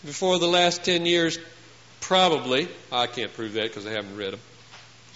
before 0.05 0.39
the 0.39 0.49
last 0.49 0.85
10 0.85 1.05
years 1.05 1.39
Probably. 2.01 2.69
I 2.91 3.07
can't 3.07 3.33
prove 3.35 3.55
that 3.55 3.65
because 3.65 3.87
I 3.87 3.91
haven't 3.91 4.17
read 4.17 4.33
them. 4.33 4.41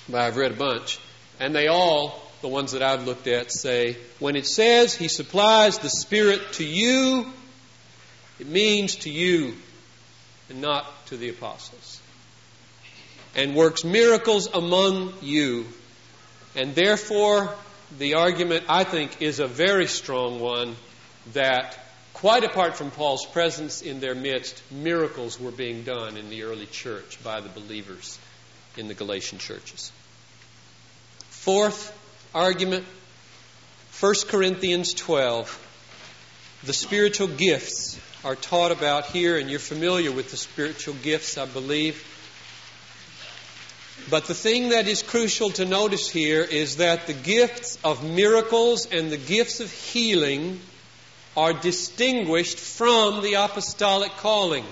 But 0.09 0.21
I've 0.23 0.37
read 0.37 0.53
a 0.53 0.57
bunch. 0.57 0.99
And 1.40 1.55
they 1.55 1.68
all, 1.68 2.31
the 2.40 2.49
ones 2.49 2.73
that 2.73 2.83
I've 2.83 3.07
looked 3.07 3.27
at, 3.27 3.51
say 3.51 3.97
when 4.18 4.37
it 4.37 4.47
says 4.47 4.95
He 4.95 5.09
supplies 5.09 5.79
the 5.79 5.88
Spirit 5.88 6.40
to 6.55 6.64
you, 6.64 7.27
it 8.38 8.47
means 8.47 8.97
to 8.97 9.11
you 9.11 9.55
and 10.49 10.61
not 10.61 11.07
to 11.07 11.16
the 11.16 11.29
apostles. 11.29 12.01
And 13.35 13.55
works 13.55 13.85
miracles 13.85 14.49
among 14.53 15.14
you. 15.23 15.66
And 16.55 16.75
therefore, 16.75 17.55
the 17.99 18.14
argument, 18.14 18.64
I 18.68 18.85
think, 18.85 19.23
is 19.23 19.40
a 19.40 19.47
very 19.47 19.87
strong 19.87 20.40
one 20.40 20.77
that 21.33 21.82
Quite 22.22 22.44
apart 22.44 22.76
from 22.76 22.92
Paul's 22.92 23.26
presence 23.26 23.82
in 23.82 23.98
their 23.98 24.14
midst, 24.14 24.62
miracles 24.70 25.40
were 25.40 25.50
being 25.50 25.82
done 25.82 26.16
in 26.16 26.30
the 26.30 26.44
early 26.44 26.66
church 26.66 27.18
by 27.24 27.40
the 27.40 27.48
believers 27.48 28.16
in 28.76 28.87
the 28.87 28.94
Galatian 28.94 29.40
churches. 29.40 29.90
Fourth 31.30 31.92
argument 32.32 32.87
1 33.98 34.14
Corinthians 34.28 34.94
12. 34.94 36.61
The 36.62 36.72
spiritual 36.72 37.26
gifts 37.26 37.98
are 38.22 38.37
taught 38.37 38.70
about 38.70 39.06
here, 39.06 39.37
and 39.37 39.50
you're 39.50 39.58
familiar 39.58 40.12
with 40.12 40.30
the 40.30 40.37
spiritual 40.37 40.94
gifts, 41.02 41.37
I 41.37 41.46
believe. 41.46 42.06
But 44.08 44.26
the 44.26 44.35
thing 44.35 44.68
that 44.68 44.87
is 44.87 45.02
crucial 45.02 45.50
to 45.50 45.64
notice 45.64 46.08
here 46.08 46.42
is 46.42 46.76
that 46.76 47.08
the 47.08 47.14
gifts 47.14 47.80
of 47.82 48.04
miracles 48.04 48.87
and 48.87 49.11
the 49.11 49.16
gifts 49.16 49.58
of 49.58 49.72
healing 49.72 50.61
are 51.37 51.53
distinguished 51.53 52.59
from 52.59 53.23
the 53.23 53.35
apostolic 53.35 54.12
calling. 54.16 54.64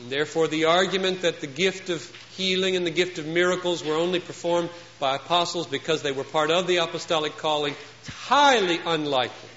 And 0.00 0.10
therefore, 0.10 0.48
the 0.48 0.64
argument 0.66 1.22
that 1.22 1.40
the 1.40 1.46
gift 1.46 1.90
of 1.90 2.02
healing 2.36 2.76
and 2.76 2.86
the 2.86 2.90
gift 2.90 3.18
of 3.18 3.26
miracles 3.26 3.84
were 3.84 3.94
only 3.94 4.20
performed 4.20 4.70
by 4.98 5.16
apostles 5.16 5.66
because 5.66 6.02
they 6.02 6.12
were 6.12 6.24
part 6.24 6.50
of 6.50 6.66
the 6.66 6.78
apostolic 6.78 7.36
calling 7.36 7.74
is 8.02 8.08
highly 8.08 8.78
unlikely. 8.84 9.48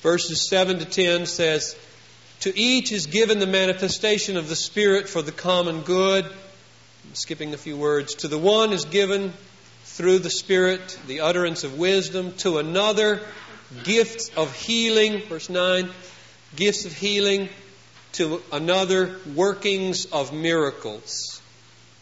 Verses 0.00 0.48
7 0.48 0.78
to 0.78 0.84
10 0.86 1.26
says, 1.26 1.76
To 2.40 2.58
each 2.58 2.92
is 2.92 3.06
given 3.06 3.38
the 3.38 3.46
manifestation 3.46 4.38
of 4.38 4.48
the 4.48 4.56
Spirit 4.56 5.08
for 5.08 5.20
the 5.20 5.32
common 5.32 5.82
good. 5.82 6.24
I'm 6.24 7.14
skipping 7.14 7.52
a 7.52 7.58
few 7.58 7.76
words. 7.76 8.14
To 8.16 8.28
the 8.28 8.38
one 8.38 8.72
is 8.72 8.86
given 8.86 9.34
through 9.84 10.20
the 10.20 10.30
Spirit 10.30 10.98
the 11.06 11.20
utterance 11.20 11.64
of 11.64 11.78
wisdom, 11.78 12.32
to 12.38 12.58
another, 12.58 13.20
gifts 13.84 14.30
of 14.36 14.54
healing. 14.54 15.22
Verse 15.28 15.48
9, 15.48 15.90
gifts 16.56 16.84
of 16.84 16.92
healing, 16.92 17.48
to 18.12 18.42
another, 18.52 19.16
workings 19.34 20.06
of 20.06 20.32
miracles. 20.32 21.40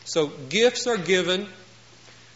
So 0.05 0.29
gifts 0.49 0.87
are 0.87 0.97
given, 0.97 1.47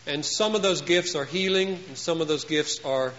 and 0.07 0.25
some 0.25 0.55
of 0.55 0.63
those 0.63 0.83
gifts 0.83 1.15
are 1.15 1.25
healing, 1.25 1.79
and 1.89 1.97
some 1.97 2.21
of 2.21 2.29
those 2.29 2.45
gifts 2.45 2.81
are 2.85 3.15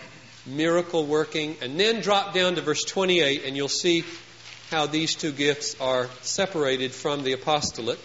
miracle 0.46 1.06
working. 1.06 1.56
And 1.62 1.80
then 1.80 2.02
drop 2.02 2.34
down 2.34 2.56
to 2.56 2.62
verse 2.62 2.84
28, 2.84 3.46
and 3.46 3.56
you'll 3.56 3.68
see 3.68 4.04
how 4.70 4.86
these 4.86 5.16
two 5.16 5.32
gifts 5.32 5.76
are 5.80 6.08
separated 6.22 6.92
from 6.92 7.24
the 7.24 7.34
apostolate. 7.34 8.00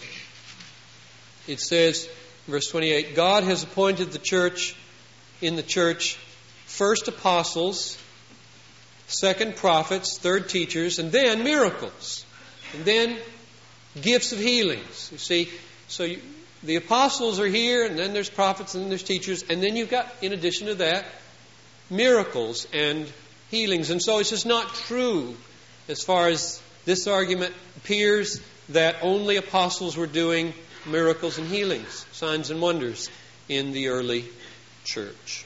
It 1.47 1.59
says, 1.59 2.09
verse 2.47 2.67
28, 2.67 3.15
God 3.15 3.43
has 3.43 3.63
appointed 3.63 4.11
the 4.11 4.19
church, 4.19 4.75
in 5.41 5.55
the 5.55 5.63
church, 5.63 6.15
first 6.65 7.07
apostles, 7.07 7.97
second 9.09 9.55
prophets, 9.55 10.17
third 10.19 10.49
teachers, 10.49 10.99
and 10.99 11.11
then 11.11 11.43
miracles. 11.43 12.25
And 12.73 12.85
then 12.85 13.17
gifts 13.99 14.31
of 14.31 14.39
healings. 14.39 15.09
You 15.11 15.17
see, 15.17 15.49
so 15.87 16.03
you, 16.03 16.21
the 16.63 16.75
apostles 16.75 17.39
are 17.39 17.47
here, 17.47 17.85
and 17.85 17.97
then 17.97 18.13
there's 18.13 18.29
prophets, 18.29 18.75
and 18.75 18.83
then 18.83 18.89
there's 18.89 19.03
teachers, 19.03 19.43
and 19.49 19.61
then 19.63 19.75
you've 19.75 19.89
got, 19.89 20.07
in 20.21 20.33
addition 20.33 20.67
to 20.67 20.75
that, 20.75 21.05
miracles 21.89 22.67
and 22.73 23.11
healings. 23.49 23.89
And 23.89 24.01
so 24.01 24.19
it's 24.19 24.29
just 24.29 24.45
not 24.45 24.73
true 24.73 25.35
as 25.87 26.03
far 26.03 26.27
as 26.27 26.61
this 26.85 27.07
argument 27.07 27.53
appears 27.77 28.41
that 28.69 28.97
only 29.01 29.37
apostles 29.37 29.97
were 29.97 30.07
doing 30.07 30.53
miracles 30.85 31.37
and 31.37 31.47
healings, 31.47 32.05
signs 32.11 32.51
and 32.51 32.61
wonders 32.61 33.09
in 33.47 33.71
the 33.71 33.87
early 33.87 34.25
church. 34.83 35.45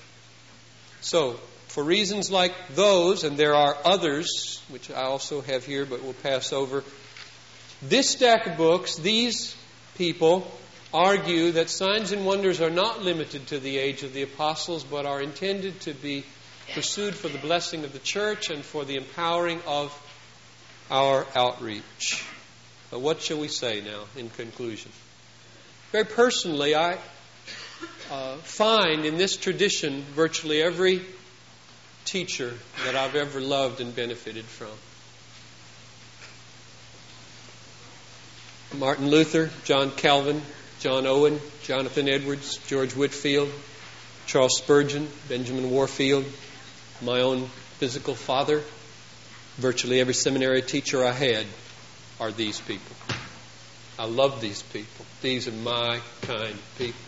So, 1.02 1.40
for 1.74 1.84
reasons 1.84 2.30
like 2.30 2.54
those, 2.76 3.24
and 3.24 3.36
there 3.36 3.56
are 3.56 3.76
others, 3.84 4.62
which 4.70 4.92
I 4.92 5.06
also 5.06 5.42
have 5.42 5.66
here 5.66 5.88
but 5.88 6.04
we'll 6.04 6.14
pass 6.14 6.54
over, 6.54 6.84
this 7.82 8.12
stack 8.12 8.46
of 8.46 8.58
books, 8.58 8.98
these 8.98 9.56
people 9.98 10.48
argue 10.94 11.54
that 11.54 11.72
signs 11.72 12.12
and 12.12 12.28
wonders 12.28 12.62
are 12.62 12.70
not 12.70 13.02
limited 13.02 13.48
to 13.48 13.58
the 13.58 13.80
age 13.80 14.04
of 14.04 14.14
the 14.14 14.22
apostles, 14.22 14.84
but 14.84 15.08
are 15.08 15.20
intended 15.20 15.82
to 15.82 15.96
be 15.96 16.24
pursued 16.76 17.16
for 17.16 17.28
the 17.28 17.40
blessing 17.40 17.84
of 17.86 17.92
the 17.92 17.98
church 17.98 18.52
and 18.52 18.64
for 18.64 18.86
the 18.86 18.96
empowering 18.96 19.60
of 19.66 19.92
our 20.92 21.26
outreach. 21.36 22.24
But 22.92 23.02
what 23.02 23.20
shall 23.20 23.40
we 23.40 23.48
say 23.48 23.82
now 23.82 24.04
in 24.16 24.30
conclusion? 24.30 24.92
Very 25.92 26.06
personally, 26.06 26.76
I 26.76 27.00
uh, 28.12 28.36
find 28.38 29.06
in 29.06 29.18
this 29.18 29.38
tradition 29.38 30.04
virtually 30.14 30.62
every 30.62 31.02
teacher 32.06 32.54
that 32.86 32.96
I've 32.96 33.16
ever 33.16 33.42
loved 33.42 33.82
and 33.82 33.96
benefited 33.96 34.46
from. 34.46 34.70
Martin 38.80 39.10
Luther, 39.10 39.52
John 39.66 39.92
Calvin, 39.92 40.42
John 40.80 41.06
Owen, 41.06 41.40
Jonathan 41.62 42.10
Edwards, 42.10 42.58
George 42.68 42.94
Whitefield, 42.94 43.52
Charles 44.26 44.58
Spurgeon, 44.58 45.08
Benjamin 45.30 45.70
Warfield, 45.70 46.26
my 47.02 47.22
own 47.22 47.46
physical 47.78 48.16
father, 48.16 48.62
virtually 49.58 50.00
every 50.00 50.14
seminary 50.14 50.62
teacher 50.62 51.06
I 51.06 51.12
had 51.12 51.46
are 52.20 52.32
these 52.32 52.60
people. 52.62 52.96
I 54.00 54.06
love 54.06 54.42
these 54.42 54.62
people. 54.62 55.06
These 55.22 55.48
are 55.48 55.52
my 55.52 56.00
kind 56.24 56.58
people. 56.78 57.00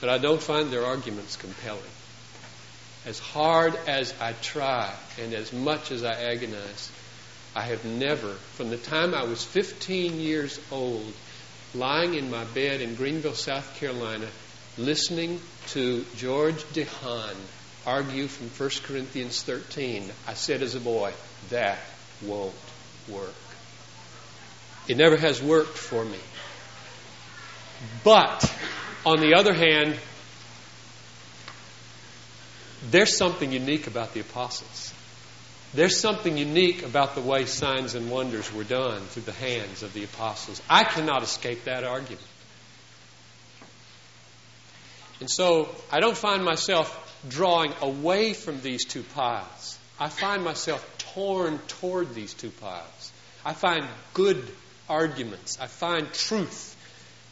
But 0.00 0.10
I 0.10 0.18
don't 0.18 0.42
find 0.42 0.70
their 0.70 0.84
arguments 0.84 1.36
compelling. 1.36 1.82
As 3.06 3.18
hard 3.18 3.76
as 3.86 4.12
I 4.20 4.32
try 4.32 4.92
and 5.20 5.32
as 5.32 5.52
much 5.52 5.92
as 5.92 6.04
I 6.04 6.12
agonize, 6.12 6.90
I 7.54 7.62
have 7.62 7.84
never, 7.84 8.32
from 8.32 8.68
the 8.68 8.76
time 8.76 9.14
I 9.14 9.22
was 9.22 9.44
15 9.44 10.20
years 10.20 10.60
old, 10.70 11.14
lying 11.74 12.14
in 12.14 12.30
my 12.30 12.44
bed 12.44 12.80
in 12.80 12.96
Greenville, 12.96 13.34
South 13.34 13.76
Carolina, 13.76 14.26
listening 14.76 15.40
to 15.68 16.04
George 16.16 16.62
DeHaan 16.74 17.36
argue 17.86 18.26
from 18.26 18.48
1 18.48 18.70
Corinthians 18.82 19.42
13, 19.42 20.10
I 20.26 20.34
said 20.34 20.62
as 20.62 20.74
a 20.74 20.80
boy, 20.80 21.12
that 21.50 21.78
won't 22.24 22.54
work. 23.08 23.34
It 24.88 24.96
never 24.96 25.16
has 25.16 25.40
worked 25.40 25.78
for 25.78 26.04
me. 26.04 26.18
But, 28.02 28.52
on 29.04 29.20
the 29.20 29.34
other 29.34 29.54
hand, 29.54 29.96
there's 32.90 33.16
something 33.16 33.52
unique 33.52 33.86
about 33.86 34.14
the 34.14 34.20
apostles. 34.20 34.92
There's 35.74 35.98
something 35.98 36.38
unique 36.38 36.84
about 36.84 37.14
the 37.14 37.20
way 37.20 37.44
signs 37.44 37.94
and 37.94 38.10
wonders 38.10 38.52
were 38.52 38.64
done 38.64 39.00
through 39.02 39.24
the 39.24 39.32
hands 39.32 39.82
of 39.82 39.92
the 39.92 40.04
apostles. 40.04 40.62
I 40.70 40.84
cannot 40.84 41.22
escape 41.22 41.64
that 41.64 41.84
argument. 41.84 42.26
And 45.20 45.30
so 45.30 45.74
I 45.90 46.00
don't 46.00 46.16
find 46.16 46.44
myself 46.44 47.02
drawing 47.28 47.72
away 47.80 48.32
from 48.32 48.60
these 48.60 48.84
two 48.84 49.02
piles. 49.02 49.78
I 49.98 50.08
find 50.08 50.44
myself 50.44 50.86
torn 50.98 51.58
toward 51.68 52.14
these 52.14 52.34
two 52.34 52.50
piles. 52.50 53.12
I 53.44 53.54
find 53.54 53.86
good 54.12 54.46
arguments. 54.88 55.58
I 55.60 55.66
find 55.66 56.12
truth 56.12 56.76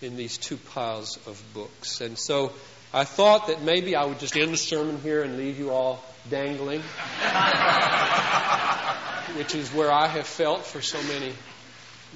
in 0.00 0.16
these 0.16 0.38
two 0.38 0.56
piles 0.56 1.18
of 1.26 1.42
books. 1.52 2.00
And 2.00 2.18
so 2.18 2.52
I 2.94 3.02
thought 3.02 3.48
that 3.48 3.60
maybe 3.60 3.96
I 3.96 4.04
would 4.04 4.20
just 4.20 4.36
end 4.36 4.52
the 4.52 4.56
sermon 4.56 5.00
here 5.00 5.24
and 5.24 5.36
leave 5.36 5.58
you 5.58 5.72
all 5.72 6.00
dangling, 6.30 6.80
which 9.36 9.56
is 9.56 9.68
where 9.74 9.90
I 9.90 10.06
have 10.06 10.28
felt 10.28 10.64
for 10.64 10.80
so 10.80 11.02
many 11.02 11.32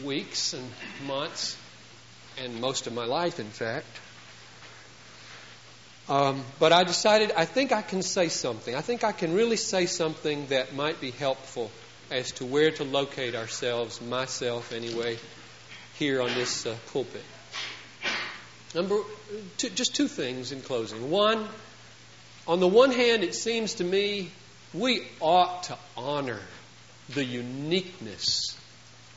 weeks 0.05 0.53
and 0.53 0.71
months, 1.05 1.57
and 2.41 2.61
most 2.61 2.87
of 2.87 2.93
my 2.93 3.07
life, 3.07 3.41
in 3.41 3.51
fact. 3.51 3.89
Um, 6.09 6.45
but 6.61 6.73
I 6.73 6.85
decided 6.85 7.33
I 7.33 7.45
think 7.45 7.73
I 7.73 7.83
can 7.83 8.03
say 8.03 8.29
something. 8.29 8.77
I 8.77 8.81
think 8.81 9.03
I 9.03 9.11
can 9.11 9.35
really 9.35 9.57
say 9.57 9.87
something 9.87 10.47
that 10.47 10.77
might 10.77 11.01
be 11.01 11.11
helpful 11.11 11.73
as 12.13 12.31
to 12.33 12.47
where 12.47 12.71
to 12.71 12.85
locate 12.85 13.35
ourselves, 13.35 14.01
myself 14.01 14.73
anyway, 14.73 15.19
here 15.99 16.23
on 16.23 16.29
this 16.29 16.67
uh, 16.67 16.77
pulpit. 16.93 17.25
Number 18.75 19.01
two, 19.57 19.71
just 19.71 19.95
two 19.95 20.09
things 20.09 20.53
in 20.53 20.61
closing. 20.61 21.11
One, 21.11 21.49
on 22.47 22.61
the 22.61 22.69
one 22.69 22.93
hand, 22.93 23.25
it 23.25 23.35
seems 23.35 23.75
to 23.75 23.85
me 23.85 24.31
we 24.75 25.07
ought 25.21 25.65
to 25.65 25.79
honor 25.97 26.41
the 27.11 27.25
uniqueness 27.25 28.57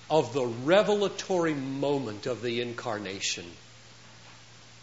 of 0.09 0.33
the 0.33 0.45
revelatory 0.45 1.53
moment 1.53 2.25
of 2.25 2.41
the 2.41 2.61
incarnation. 2.61 3.45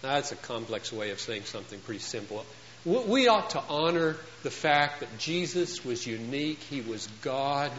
That's 0.02 0.32
a 0.32 0.36
complex 0.36 0.92
way 0.92 1.10
of 1.10 1.20
saying 1.20 1.44
something 1.44 1.80
pretty 1.80 2.00
simple. 2.00 2.44
We 2.84 3.28
ought 3.28 3.50
to 3.50 3.62
honor 3.68 4.16
the 4.42 4.50
fact 4.50 5.00
that 5.00 5.18
Jesus 5.18 5.84
was 5.84 6.06
unique, 6.06 6.60
He 6.60 6.80
was 6.80 7.06
God, 7.22 7.72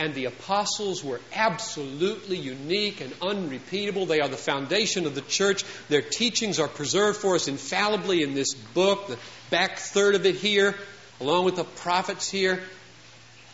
and 0.00 0.14
the 0.14 0.24
apostles 0.24 1.04
were 1.04 1.20
absolutely 1.34 2.38
unique 2.38 3.02
and 3.02 3.12
unrepeatable. 3.20 4.06
They 4.06 4.20
are 4.20 4.28
the 4.28 4.36
foundation 4.38 5.04
of 5.04 5.14
the 5.14 5.20
church. 5.20 5.62
Their 5.90 6.00
teachings 6.00 6.58
are 6.58 6.68
preserved 6.68 7.18
for 7.18 7.34
us 7.34 7.48
infallibly 7.48 8.22
in 8.22 8.32
this 8.32 8.54
book, 8.54 9.08
the 9.08 9.18
back 9.50 9.76
third 9.76 10.14
of 10.14 10.24
it 10.24 10.36
here, 10.36 10.74
along 11.20 11.44
with 11.44 11.56
the 11.56 11.64
prophets 11.64 12.30
here. 12.30 12.62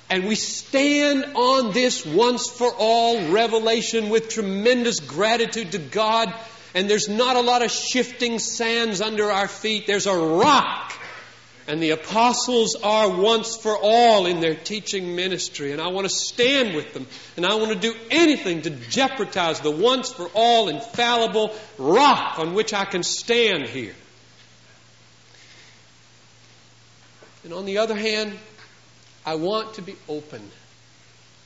And 0.09 0.29
we 0.29 0.37
stand 0.37 1.25
on 1.35 1.73
this 1.73 2.07
once 2.07 2.49
for 2.49 2.73
all 2.79 3.29
revelation 3.33 4.09
with 4.09 4.29
tremendous 4.29 5.01
gratitude 5.01 5.73
to 5.73 5.79
God. 5.79 6.33
And 6.77 6.89
there's 6.89 7.09
not 7.09 7.35
a 7.35 7.41
lot 7.41 7.63
of 7.63 7.73
shifting 7.73 8.39
sands 8.39 9.01
under 9.01 9.33
our 9.33 9.49
feet. 9.49 9.89
There's 9.89 10.07
a 10.07 10.17
rock 10.17 10.93
And 11.69 11.83
the 11.83 11.91
apostles 11.91 12.77
are 12.77 13.11
once 13.21 13.57
for 13.57 13.77
all 13.77 14.27
in 14.27 14.41
their 14.41 14.55
teaching 14.55 15.17
ministry. 15.17 15.73
And 15.73 15.81
I 15.81 15.89
want 15.89 16.09
to 16.09 16.15
stand 16.15 16.77
with 16.77 16.95
them. 16.95 17.07
And 17.37 17.45
I 17.45 17.57
want 17.57 17.73
to 17.73 17.79
do 17.79 17.95
anything 18.11 18.63
to 18.63 18.71
jeopardize 18.71 19.61
the 19.61 19.71
once 19.71 20.13
for 20.13 20.29
all 20.33 20.69
infallible 20.69 21.55
rock 21.77 22.39
on 22.39 22.55
which 22.55 22.73
I 22.73 22.85
can 22.85 23.03
stand 23.03 23.69
here. 23.69 23.95
And 27.43 27.53
on 27.53 27.65
the 27.65 27.79
other 27.79 27.97
hand, 27.97 28.39
I 29.25 29.35
want 29.35 29.75
to 29.75 29.83
be 29.83 29.97
open 30.09 30.51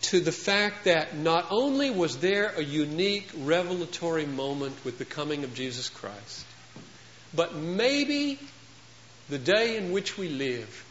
to 0.03 0.21
the 0.21 0.33
fact 0.33 0.85
that 0.85 1.17
not 1.17 1.47
only 1.51 1.91
was 1.91 2.19
there 2.19 2.53
a 2.57 2.63
unique 2.63 3.29
revelatory 3.39 4.27
moment 4.27 4.77
with 4.85 4.99
the 4.99 5.05
coming 5.05 5.45
of 5.45 5.55
Jesus 5.55 5.89
Christ, 5.89 6.47
but 7.35 7.55
maybe 7.55 8.39
the 9.31 9.39
day 9.39 9.77
in 9.77 9.93
which 9.93 10.19
we 10.19 10.29
live 10.29 10.85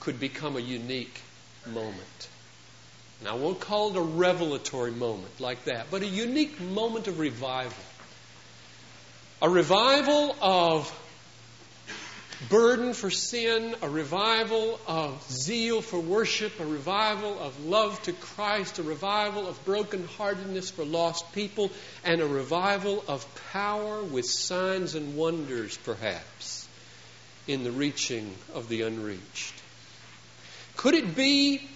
could 0.00 0.18
become 0.18 0.56
a 0.56 0.60
unique 0.60 1.20
moment. 1.66 2.28
And 3.20 3.28
I 3.28 3.34
won't 3.34 3.60
call 3.60 3.90
it 3.90 3.96
a 3.96 4.00
revelatory 4.00 4.90
moment 4.90 5.38
like 5.38 5.66
that, 5.66 5.88
but 5.90 6.02
a 6.02 6.06
unique 6.06 6.60
moment 6.60 7.08
of 7.08 7.18
revival. 7.18 7.84
A 9.42 9.50
revival 9.50 10.34
of 10.40 10.90
burden 12.48 12.94
for 12.94 13.10
sin, 13.10 13.76
a 13.82 13.88
revival 13.88 14.80
of 14.86 15.22
zeal 15.30 15.82
for 15.82 16.00
worship, 16.00 16.58
a 16.58 16.64
revival 16.64 17.38
of 17.38 17.64
love 17.66 18.02
to 18.04 18.12
Christ, 18.12 18.78
a 18.78 18.82
revival 18.82 19.46
of 19.46 19.62
brokenheartedness 19.66 20.72
for 20.72 20.84
lost 20.84 21.32
people, 21.32 21.70
and 22.02 22.20
a 22.22 22.26
revival 22.26 23.04
of 23.06 23.26
power 23.52 24.02
with 24.02 24.24
signs 24.24 24.94
and 24.94 25.16
wonders, 25.16 25.76
perhaps 25.76 26.61
in 27.46 27.64
the 27.64 27.72
reaching 27.72 28.34
of 28.54 28.68
the 28.68 28.82
unreached? 28.82 29.54
Could 30.76 30.94
it 30.94 31.14
be 31.14 31.68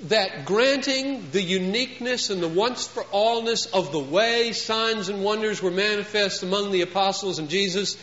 that 0.00 0.44
granting 0.44 1.30
the 1.32 1.42
uniqueness 1.42 2.30
and 2.30 2.40
the 2.40 2.48
once 2.48 2.86
for 2.86 3.02
allness 3.04 3.72
of 3.72 3.90
the 3.90 3.98
way 3.98 4.52
signs 4.52 5.08
and 5.08 5.24
wonders 5.24 5.60
were 5.60 5.72
manifest 5.72 6.42
among 6.42 6.70
the 6.70 6.82
apostles 6.82 7.38
and 7.38 7.48
Jesus, 7.48 7.96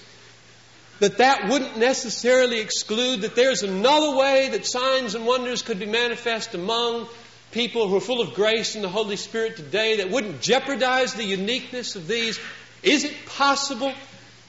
that 1.00 1.18
that 1.18 1.50
wouldn't 1.50 1.78
necessarily 1.78 2.60
exclude 2.60 3.22
that 3.22 3.36
there's 3.36 3.64
another 3.64 4.18
way 4.18 4.50
that 4.50 4.66
signs 4.66 5.16
and 5.16 5.26
wonders 5.26 5.62
could 5.62 5.80
be 5.80 5.86
manifest 5.86 6.54
among 6.54 7.08
people 7.52 7.88
who 7.88 7.96
are 7.96 8.02
full 8.02 8.22
of 8.22 8.34
grace 8.34 8.76
and 8.76 8.84
the 8.84 8.90
Holy 8.90 9.16
Spirit 9.16 9.56
today 9.56 9.98
that 9.98 10.10
wouldn't 10.10 10.42
jeopardize 10.42 11.14
the 11.14 11.24
uniqueness 11.24 11.96
of 11.96 12.08
these? 12.08 12.40
Is 12.84 13.06
it 13.06 13.26
possible 13.26 13.94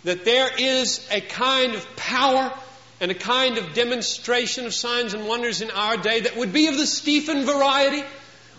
that 0.07 0.25
there 0.25 0.49
is 0.57 1.05
a 1.11 1.21
kind 1.21 1.75
of 1.75 1.97
power 1.97 2.53
and 3.01 3.11
a 3.11 3.15
kind 3.15 3.59
of 3.59 3.75
demonstration 3.75 4.65
of 4.65 4.73
signs 4.73 5.15
and 5.15 5.27
wonders 5.27 5.63
in 5.63 5.71
our 5.73 5.97
day 5.97 6.21
that 6.21 6.37
would 6.37 6.53
be 6.53 6.69
of 6.69 6.77
the 6.77 6.87
Stephen 6.87 7.45
variety 7.45 8.05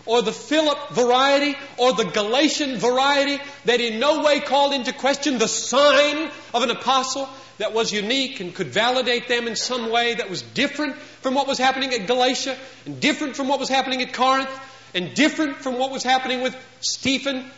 or 0.04 0.20
the 0.20 0.32
Philip 0.32 0.90
variety 0.90 1.56
or 1.78 1.94
the 1.94 2.04
Galatian 2.04 2.76
variety 2.76 3.42
that 3.64 3.80
in 3.80 3.98
no 3.98 4.22
way 4.22 4.40
called 4.40 4.74
into 4.74 4.92
question 4.92 5.38
the 5.38 5.48
sign 5.48 6.30
of 6.52 6.62
an 6.62 6.70
apostle 6.70 7.26
that 7.56 7.72
was 7.72 7.92
unique 7.92 8.40
and 8.40 8.54
could 8.54 8.68
validate 8.68 9.26
them 9.26 9.48
in 9.48 9.56
some 9.56 9.90
way 9.90 10.16
that 10.16 10.28
was 10.28 10.42
different 10.42 10.96
from 10.96 11.34
what 11.34 11.48
was 11.48 11.56
happening 11.56 11.94
at 11.94 12.06
Galatia 12.06 12.58
and 12.84 13.00
different 13.00 13.36
from 13.36 13.48
what 13.48 13.58
was 13.58 13.70
happening 13.70 14.02
at 14.02 14.12
Corinth 14.12 14.50
and 14.94 15.14
different 15.14 15.56
from 15.56 15.78
what 15.78 15.92
was 15.92 16.02
happening 16.02 16.42
with 16.42 16.54
Stephen 16.80 17.50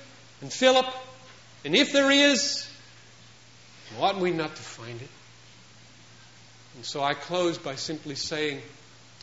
and 0.42 0.52
Philip. 0.52 0.86
And 1.64 1.74
if 1.74 1.92
there 1.92 2.12
is, 2.12 2.69
Ought 3.98 4.18
we 4.18 4.30
not 4.30 4.54
to 4.54 4.62
find 4.62 5.00
it? 5.00 5.08
And 6.76 6.84
so 6.84 7.02
I 7.02 7.14
close 7.14 7.58
by 7.58 7.74
simply 7.74 8.14
saying 8.14 8.62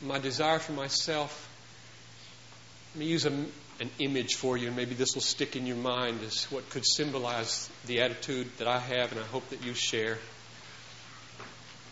my 0.02 0.20
desire 0.20 0.60
for 0.60 0.74
myself. 0.74 1.50
Let 2.94 3.00
me 3.00 3.06
use 3.06 3.26
a, 3.26 3.32
an 3.32 3.90
image 4.00 4.36
for 4.36 4.58
you, 4.58 4.68
and 4.68 4.76
maybe 4.76 4.96
this 4.96 5.16
will 5.16 5.22
stick 5.22 5.56
in 5.56 5.66
your 5.66 5.78
mind 5.78 6.20
as 6.24 6.46
what 6.52 6.70
could 6.70 6.86
symbolize 6.86 7.70
the 7.86 8.02
attitude 8.02 8.50
that 8.58 8.68
I 8.68 8.80
have, 8.80 9.12
and 9.12 9.22
I 9.22 9.26
hope 9.26 9.50
that 9.50 9.64
you 9.64 9.74
share. 9.74 10.18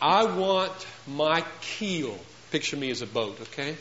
I 0.02 0.26
want 0.26 0.74
my 1.08 1.44
keel, 1.62 2.20
picture 2.52 2.76
me 2.76 2.92
as 2.92 3.02
a 3.02 3.08
boat, 3.08 3.40
okay? 3.42 3.78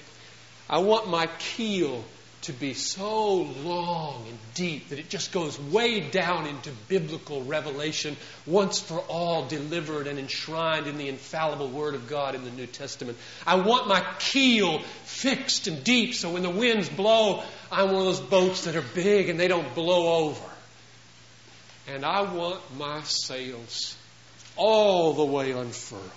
I 0.71 0.79
want 0.79 1.09
my 1.09 1.29
keel 1.39 2.05
to 2.45 2.53
be 2.53 2.75
so 2.75 3.37
long 3.37 4.25
and 4.29 4.39
deep 4.55 4.91
that 4.91 4.99
it 4.99 5.09
just 5.09 5.33
goes 5.33 5.59
way 5.59 6.01
down 6.01 6.47
into 6.47 6.71
biblical 6.89 7.43
revelation, 7.43 8.17
once 8.47 8.79
for 8.79 8.99
all 9.01 9.47
delivered 9.47 10.07
and 10.07 10.19
enshrined 10.19 10.87
in 10.87 10.99
the 10.99 11.09
infallible 11.09 11.69
Word 11.69 11.95
of 11.95 12.09
God 12.09 12.35
in 12.35 12.45
the 12.45 12.51
New 12.51 12.67
Testament. 12.67 13.17
I 13.47 13.57
want 13.57 13.89
my 13.89 14.05
keel 14.19 14.81
fixed 15.05 15.67
and 15.67 15.83
deep 15.83 16.15
so 16.15 16.33
when 16.33 16.43
the 16.43 16.51
winds 16.51 16.89
blow, 16.89 17.43
I'm 17.73 17.93
one 17.93 17.97
of 17.97 18.05
those 18.05 18.21
boats 18.21 18.65
that 18.65 18.77
are 18.77 18.85
big 18.95 19.29
and 19.29 19.41
they 19.41 19.49
don't 19.49 19.75
blow 19.75 20.27
over. 20.27 20.51
And 21.89 22.05
I 22.05 22.23
want 22.23 22.61
my 22.77 23.03
sails 23.03 23.97
all 24.57 25.15
the 25.15 25.25
way 25.25 25.53
unfurled 25.53 26.11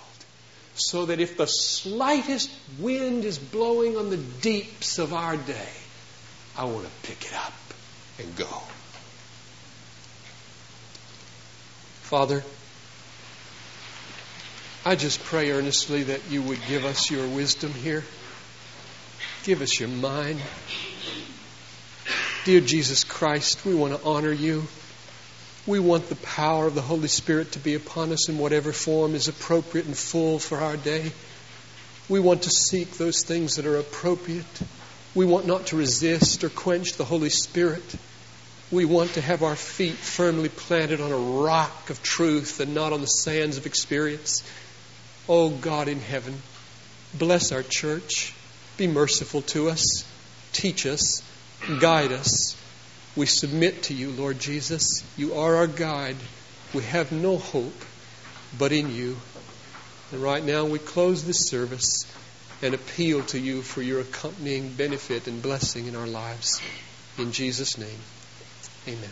so 0.74 1.06
that 1.06 1.20
if 1.20 1.36
the 1.36 1.46
slightest 1.46 2.50
wind 2.78 3.24
is 3.24 3.38
blowing 3.38 3.96
on 3.96 4.10
the 4.10 4.16
deeps 4.16 4.98
of 4.98 5.12
our 5.12 5.36
day, 5.36 5.68
I 6.58 6.64
want 6.64 6.86
to 6.86 7.08
pick 7.08 7.24
it 7.24 7.34
up 7.34 7.52
and 8.18 8.34
go. 8.34 8.62
Father, 12.02 12.42
I 14.84 14.96
just 14.96 15.22
pray 15.22 15.52
earnestly 15.52 16.02
that 16.04 16.20
you 16.28 16.42
would 16.42 16.58
give 16.66 16.84
us 16.84 17.12
your 17.12 17.28
wisdom 17.28 17.72
here. 17.72 18.02
Give 19.44 19.62
us 19.62 19.78
your 19.78 19.88
mind. 19.88 20.40
Dear 22.44 22.60
Jesus 22.60 23.04
Christ, 23.04 23.64
we 23.64 23.76
want 23.76 23.94
to 23.94 24.02
honor 24.02 24.32
you. 24.32 24.66
We 25.64 25.78
want 25.78 26.08
the 26.08 26.16
power 26.16 26.66
of 26.66 26.74
the 26.74 26.82
Holy 26.82 27.06
Spirit 27.06 27.52
to 27.52 27.60
be 27.60 27.74
upon 27.74 28.10
us 28.10 28.28
in 28.28 28.36
whatever 28.36 28.72
form 28.72 29.14
is 29.14 29.28
appropriate 29.28 29.86
and 29.86 29.96
full 29.96 30.40
for 30.40 30.58
our 30.58 30.76
day. 30.76 31.12
We 32.08 32.18
want 32.18 32.42
to 32.42 32.50
seek 32.50 32.92
those 32.92 33.22
things 33.22 33.56
that 33.56 33.66
are 33.66 33.76
appropriate. 33.76 34.44
We 35.18 35.24
want 35.24 35.48
not 35.48 35.66
to 35.66 35.76
resist 35.76 36.44
or 36.44 36.48
quench 36.48 36.92
the 36.92 37.04
Holy 37.04 37.28
Spirit. 37.28 37.82
We 38.70 38.84
want 38.84 39.14
to 39.14 39.20
have 39.20 39.42
our 39.42 39.56
feet 39.56 39.96
firmly 39.96 40.48
planted 40.48 41.00
on 41.00 41.10
a 41.10 41.16
rock 41.42 41.90
of 41.90 42.00
truth 42.04 42.60
and 42.60 42.72
not 42.72 42.92
on 42.92 43.00
the 43.00 43.08
sands 43.08 43.56
of 43.56 43.66
experience. 43.66 44.44
Oh 45.28 45.50
God 45.50 45.88
in 45.88 45.98
heaven, 45.98 46.40
bless 47.12 47.50
our 47.50 47.64
church. 47.64 48.32
Be 48.76 48.86
merciful 48.86 49.42
to 49.42 49.70
us. 49.70 50.04
Teach 50.52 50.86
us. 50.86 51.20
Guide 51.80 52.12
us. 52.12 52.56
We 53.16 53.26
submit 53.26 53.82
to 53.84 53.94
you, 53.94 54.10
Lord 54.12 54.38
Jesus. 54.38 55.02
You 55.16 55.34
are 55.34 55.56
our 55.56 55.66
guide. 55.66 56.18
We 56.72 56.84
have 56.84 57.10
no 57.10 57.38
hope 57.38 57.84
but 58.56 58.70
in 58.70 58.94
you. 58.94 59.16
And 60.12 60.22
right 60.22 60.44
now 60.44 60.64
we 60.64 60.78
close 60.78 61.24
this 61.24 61.48
service 61.48 62.04
and 62.62 62.74
appeal 62.74 63.22
to 63.22 63.38
you 63.38 63.62
for 63.62 63.82
your 63.82 64.00
accompanying 64.00 64.74
benefit 64.74 65.28
and 65.28 65.42
blessing 65.42 65.86
in 65.86 65.96
our 65.96 66.06
lives. 66.06 66.60
In 67.16 67.32
Jesus' 67.32 67.78
name, 67.78 68.00
amen. 68.86 69.10